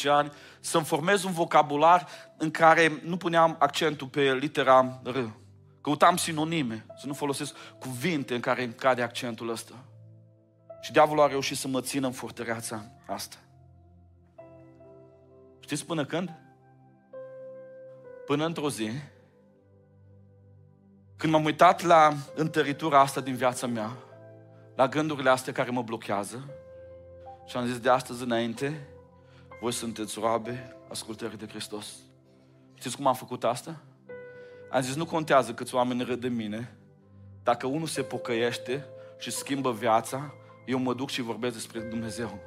[0.08, 5.18] ani să-mi formez un vocabular în care nu puneam accentul pe litera R.
[5.82, 9.74] Căutam sinonime, să nu folosesc cuvinte în care cade accentul ăsta.
[10.82, 13.36] Și diavolul a reușit să mă țină în fortăreața asta.
[15.60, 16.34] Știți până când?
[18.26, 18.90] Până într-o zi,
[21.18, 23.92] când m-am uitat la întăritura asta din viața mea,
[24.76, 26.50] la gândurile astea care mă blochează,
[27.46, 28.88] și am zis, de astăzi înainte,
[29.62, 31.88] voi sunteți roabe ascultării de Hristos.
[32.74, 33.82] Știți cum am făcut asta?
[34.72, 36.78] Am zis, nu contează câți oameni râd de mine,
[37.44, 38.86] dacă unul se pocăiește
[39.20, 40.34] și schimbă viața,
[40.66, 42.40] eu mă duc și vorbesc despre Dumnezeu.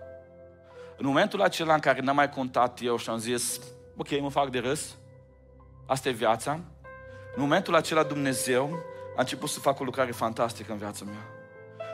[0.97, 3.61] În momentul acela în care n-am mai contat eu și am zis,
[3.97, 4.97] ok, mă fac de râs,
[5.86, 6.53] asta e viața,
[7.34, 8.78] în momentul acela Dumnezeu
[9.16, 11.36] a început să facă o lucrare fantastică în viața mea.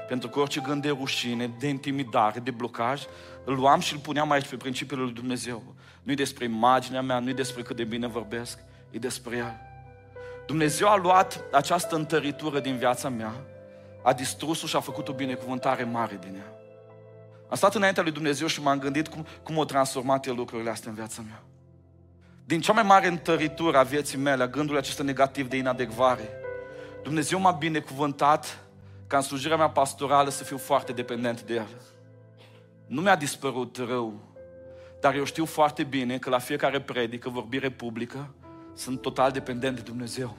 [0.09, 3.03] Pentru că orice gând de rușine, de intimidare, de blocaj,
[3.45, 5.75] îl luam și îl puneam aici pe principiul lui Dumnezeu.
[6.03, 8.59] Nu-i despre imaginea mea, nu-i despre cât de bine vorbesc,
[8.91, 9.61] e despre El.
[10.47, 13.35] Dumnezeu a luat această întăritură din viața mea,
[14.03, 16.53] a distrus-o și a făcut o binecuvântare mare din ea.
[17.49, 20.91] Am stat înaintea lui Dumnezeu și m-am gândit cum, cum o transformat El lucrurile astea
[20.91, 21.43] în viața mea.
[22.45, 26.29] Din cea mai mare întăritură a vieții mele, a gândului acesta negativ de inadecvare,
[27.03, 28.62] Dumnezeu m-a binecuvântat
[29.13, 31.69] ca în slujirea mea pastorală să fiu foarte dependent de El.
[32.87, 34.21] Nu mi-a dispărut rău,
[35.01, 38.35] dar eu știu foarte bine că la fiecare predică, vorbire publică,
[38.75, 40.37] sunt total dependent de Dumnezeu.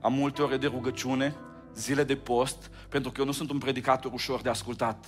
[0.00, 1.34] Am multe ore de rugăciune,
[1.74, 5.04] zile de post, pentru că eu nu sunt un predicator ușor de ascultat.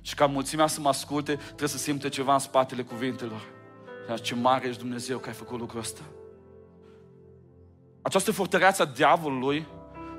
[0.00, 3.42] Și ca mulțimea să mă asculte, trebuie să simte ceva în spatele cuvintelor.
[4.08, 6.02] Dar ce mare ești Dumnezeu că ai făcut lucrul ăsta.
[8.02, 9.66] Această fortăreață a diavolului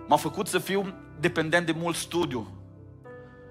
[0.08, 0.94] m-a făcut să fiu
[1.24, 2.48] dependent de mult studiu.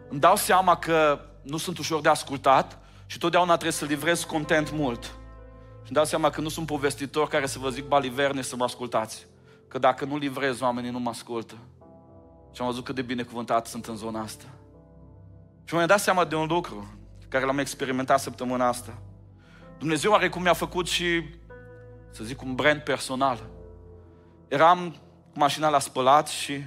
[0.09, 4.73] Îmi dau seama că nu sunt ușor de ascultat și totdeauna trebuie să livrez content
[4.73, 5.05] mult.
[5.05, 8.65] Și îmi dau seama că nu sunt povestitor care să vă zic baliverne să mă
[8.65, 9.27] ascultați.
[9.69, 11.55] Că dacă nu livrez, oamenii nu mă ascultă.
[12.53, 14.45] Și am văzut cât de binecuvântat sunt în zona asta.
[15.65, 16.95] Și mi-am dat seama de un lucru
[17.29, 18.99] care l-am experimentat săptămâna asta.
[19.79, 21.25] Dumnezeu are cum mi-a făcut și,
[22.11, 23.39] să zic, un brand personal.
[24.49, 24.97] Eram
[25.33, 26.63] cu mașina la spălat și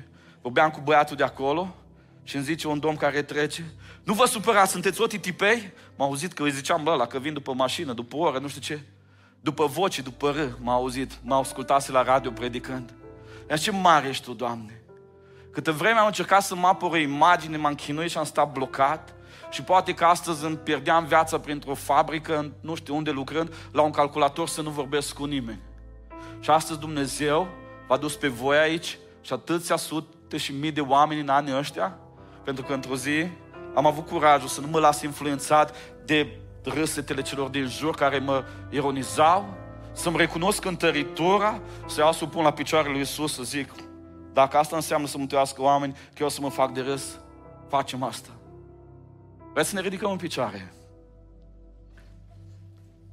[0.46, 1.76] vorbeam cu băiatul de acolo
[2.24, 3.74] și îmi zice un domn care trece,
[4.04, 5.72] nu vă supărați, sunteți o titipei?
[5.96, 8.62] M-a auzit că îi ziceam, bă, la că vin după mașină, după oră, nu știu
[8.62, 8.82] ce.
[9.42, 12.94] După voce, după râ, m-a auzit, m-a ascultat la radio predicând.
[13.50, 14.82] Iar ce mare ești tu, Doamne!
[15.52, 19.14] Câte vreme am încercat să mă apăr o imagine, m-am chinuit și am stat blocat
[19.50, 23.92] și poate că astăzi îmi pierdeam viața printr-o fabrică, nu știu unde lucrând, la un
[23.92, 25.62] calculator să nu vorbesc cu nimeni.
[26.40, 27.48] Și astăzi Dumnezeu
[27.88, 31.58] v-a dus pe voi aici și atâția sute sute și mii de oameni în anii
[31.58, 31.98] ăștia,
[32.44, 33.28] pentru că într-o zi
[33.76, 35.76] am avut curajul să nu mă las influențat
[36.06, 39.58] de râsetele celor din jur care mă ironizau,
[39.92, 43.72] să-mi recunosc întăritura, să iau să pun la picioarele lui Isus, să zic,
[44.34, 47.20] dacă asta înseamnă să mântuiască oameni, că eu să mă fac de râs,
[47.70, 48.30] facem asta.
[49.54, 50.74] Vreți să ne ridicăm în picioare?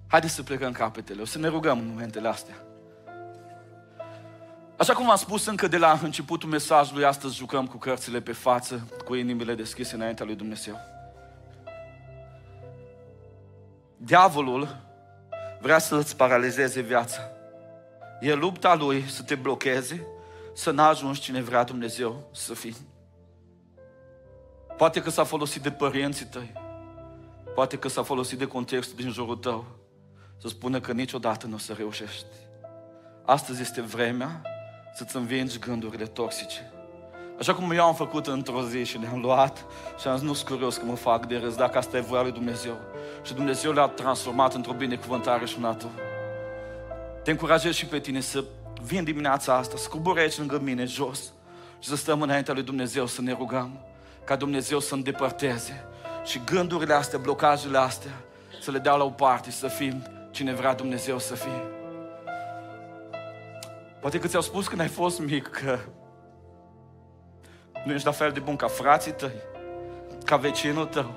[0.06, 2.56] Haideți să plecăm capetele, o să ne rugăm în momentele astea.
[4.82, 8.88] Așa cum am spus încă de la începutul mesajului, astăzi jucăm cu cărțile pe față,
[9.04, 10.78] cu inimile deschise înaintea lui Dumnezeu.
[13.96, 14.76] Diavolul
[15.60, 17.20] vrea să îți paralizeze viața.
[18.20, 20.06] E lupta lui să te blocheze,
[20.54, 22.76] să n-ajungi cine vrea Dumnezeu să fii.
[24.76, 26.52] Poate că s-a folosit de părinții tăi,
[27.54, 29.64] poate că s-a folosit de contextul din jurul tău,
[30.38, 32.26] să spună că niciodată nu o să reușești.
[33.24, 34.51] Astăzi este vremea
[34.94, 36.72] să-ți învingi gândurile toxice.
[37.38, 39.64] Așa cum eu am făcut într-o zi și le-am luat
[40.00, 42.32] și am zis, nu curios că mă fac de râs, dacă asta e voia lui
[42.32, 42.76] Dumnezeu.
[43.22, 45.90] Și Dumnezeu le-a transformat într-o binecuvântare și un atu.
[47.22, 48.44] Te încurajez și pe tine să
[48.82, 51.32] vin dimineața asta, să cobori aici lângă mine, jos,
[51.78, 53.80] și să stăm înaintea lui Dumnezeu, să ne rugăm,
[54.24, 55.84] ca Dumnezeu să îndepărteze
[56.24, 58.12] și gândurile astea, blocajele astea,
[58.60, 61.81] să le dea la o parte, să fim cine vrea Dumnezeu să fie.
[64.02, 65.78] Poate că ți-au spus când ai fost mic că
[67.84, 69.34] nu ești la fel de bun ca frații tăi,
[70.24, 71.14] ca vecinul tău.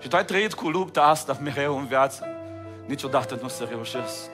[0.00, 2.26] Și tu ai trăit cu lupta asta mereu în viață.
[2.86, 4.30] Niciodată nu o să reușesc.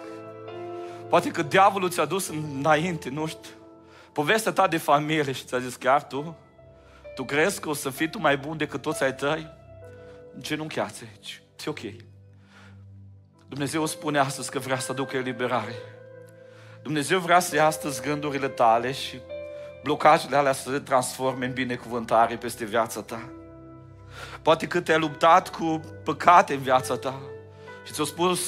[1.09, 3.51] Poate că diavolul ți-a dus înainte, nu știu,
[4.13, 6.37] povestea ta de familie și ți-a zis chiar tu,
[7.15, 9.51] tu crezi că o să fii tu mai bun decât toți ai tăi?
[10.39, 11.43] Genunchiați aici.
[11.67, 11.81] E ok.
[13.49, 15.75] Dumnezeu spune astăzi că vrea să aducă eliberare.
[16.83, 19.21] Dumnezeu vrea să ia astăzi gândurile tale și
[19.83, 23.23] blocajele alea să se transforme în binecuvântare peste viața ta.
[24.43, 27.21] Poate că te-ai luptat cu păcate în viața ta
[27.87, 28.41] și ți-a spus,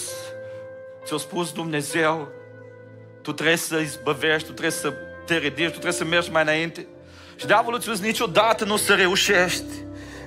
[1.05, 2.29] ți-a spus Dumnezeu,
[3.23, 4.93] tu trebuie să izbăvești, tu trebuie să
[5.27, 6.87] te ridici, tu trebuie să mergi mai înainte.
[7.37, 9.65] Și diavolul ți-a zis, niciodată nu o să reușești.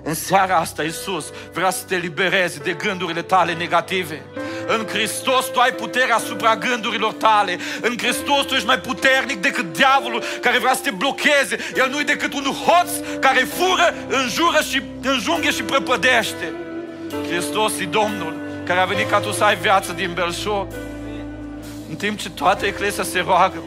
[0.03, 4.21] În seara asta, Iisus vrea să te libereze de gândurile tale negative.
[4.67, 7.57] În Hristos tu ai putere asupra gândurilor tale.
[7.81, 11.57] În Hristos tu ești mai puternic decât diavolul care vrea să te blocheze.
[11.75, 16.53] El nu e decât un hoț care fură, înjură și înjunghe și prăpădește.
[17.27, 18.33] Hristos e Domnul
[18.65, 20.67] care a venit ca tu să ai viață din belșug.
[21.89, 23.63] În timp ce toată Eclesia se roagă,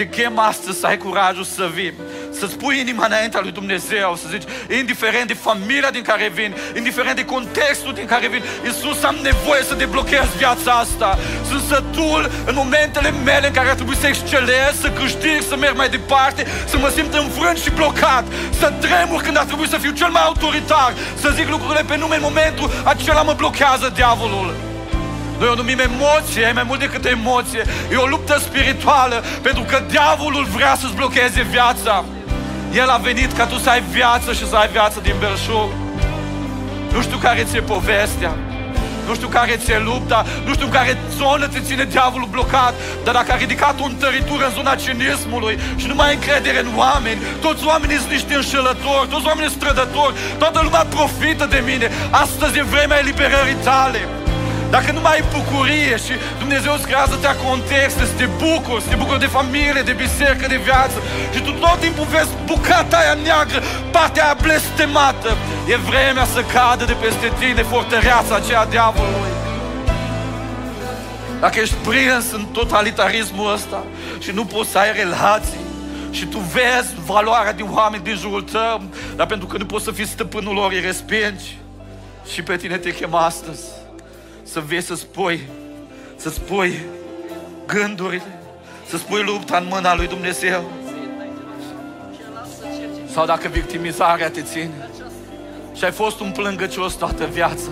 [0.00, 1.94] te chem astăzi să ai curajul să vii,
[2.38, 4.42] să-ți pui inima înaintea lui Dumnezeu, să zici,
[4.78, 9.62] indiferent de familia din care vin, indiferent de contextul din care vin, Iisus, am nevoie
[9.62, 11.18] să deblochez viața asta.
[11.48, 15.76] Sunt sătul în momentele mele în care ar trebui să excelez, să câștig, să merg
[15.76, 18.24] mai departe, să mă simt înfrânt și blocat,
[18.58, 22.16] să tremur când ar trebui să fiu cel mai autoritar, să zic lucrurile pe nume
[22.16, 24.69] în momentul acela mă blochează diavolul.
[25.40, 27.62] Noi o numim emoție, e mai mult decât emoție.
[27.92, 32.04] E o luptă spirituală, pentru că diavolul vrea să-ți blocheze viața.
[32.74, 35.70] El a venit ca tu să ai viață și să ai viață din belșug.
[36.92, 38.32] Nu știu care ți-e povestea,
[39.06, 42.74] nu știu care ți-e lupta, nu știu în care zonă te ține diavolul blocat,
[43.04, 46.70] dar dacă a ridicat o întăritură în zona cinismului și nu mai ai încredere în
[46.76, 51.90] oameni, toți oamenii sunt niște înșelători, toți oamenii sunt strădători, toată lumea profită de mine.
[52.10, 54.08] Astăzi e vremea eliberării tale.
[54.70, 58.96] Dacă nu mai ai bucurie și Dumnezeu îți creează-te contexte, să te bucuri, să te
[58.96, 60.98] bucuri de familie, de biserică, de viață
[61.34, 63.60] și tu tot timpul vezi bucata aia neagră,
[63.90, 65.30] partea aia blestemată,
[65.68, 69.32] e vremea să cadă de peste tine fortăreața aceea diavolului.
[71.40, 73.84] Dacă ești prins în totalitarismul ăsta
[74.18, 75.68] și nu poți să ai relații,
[76.10, 78.82] și tu vezi valoarea din oameni din jurul tău,
[79.16, 81.58] dar pentru că nu poți să fii stăpânul lor, îi respingi.
[82.32, 83.62] Și pe tine te chem astăzi
[84.52, 85.48] să vezi să spui,
[86.16, 86.80] să spui
[87.66, 88.38] gândurile,
[88.88, 90.70] să spui lupta în mâna lui Dumnezeu.
[93.12, 94.88] Sau dacă victimizarea te ține
[95.74, 97.70] și ai fost un plângăcios toată viața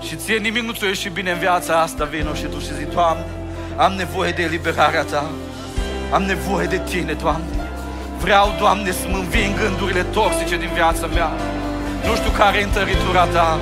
[0.00, 2.84] și ție nimic nu ți-o ieșit bine în viața asta, vino și tu și zi,
[2.92, 3.24] Doamne,
[3.76, 5.30] am nevoie de eliberarea Ta,
[6.12, 7.46] am nevoie de Tine, Doamne.
[8.18, 11.30] Vreau, Doamne, să-mi înving gândurile toxice din viața mea.
[12.06, 13.58] Nu știu care e întăritura Ta,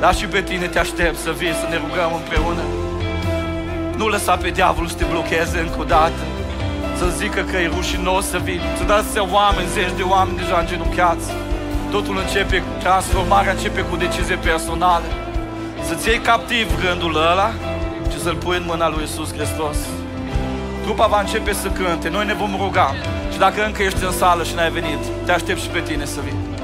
[0.00, 2.62] dar și pe tine te aștept să vii, să ne rugăm împreună.
[3.96, 6.22] Nu lăsa pe diavolul să te blocheze încă o dată.
[6.98, 8.60] Să zică că e rușinos să vii.
[8.78, 11.26] Să dați să oameni, zeci de oameni deja îngenunchiați.
[11.90, 15.08] Totul începe, transformarea începe cu decizie personală.
[15.86, 17.50] Să-ți iei captiv gândul ăla
[18.10, 19.78] și să-l pui în mâna lui Isus Hristos.
[20.82, 22.94] Trupa va începe să cânte, noi ne vom ruga.
[23.32, 26.04] Și Și dacă încă ești în sală și n-ai venit, te aștept și pe tine
[26.04, 26.57] să vii.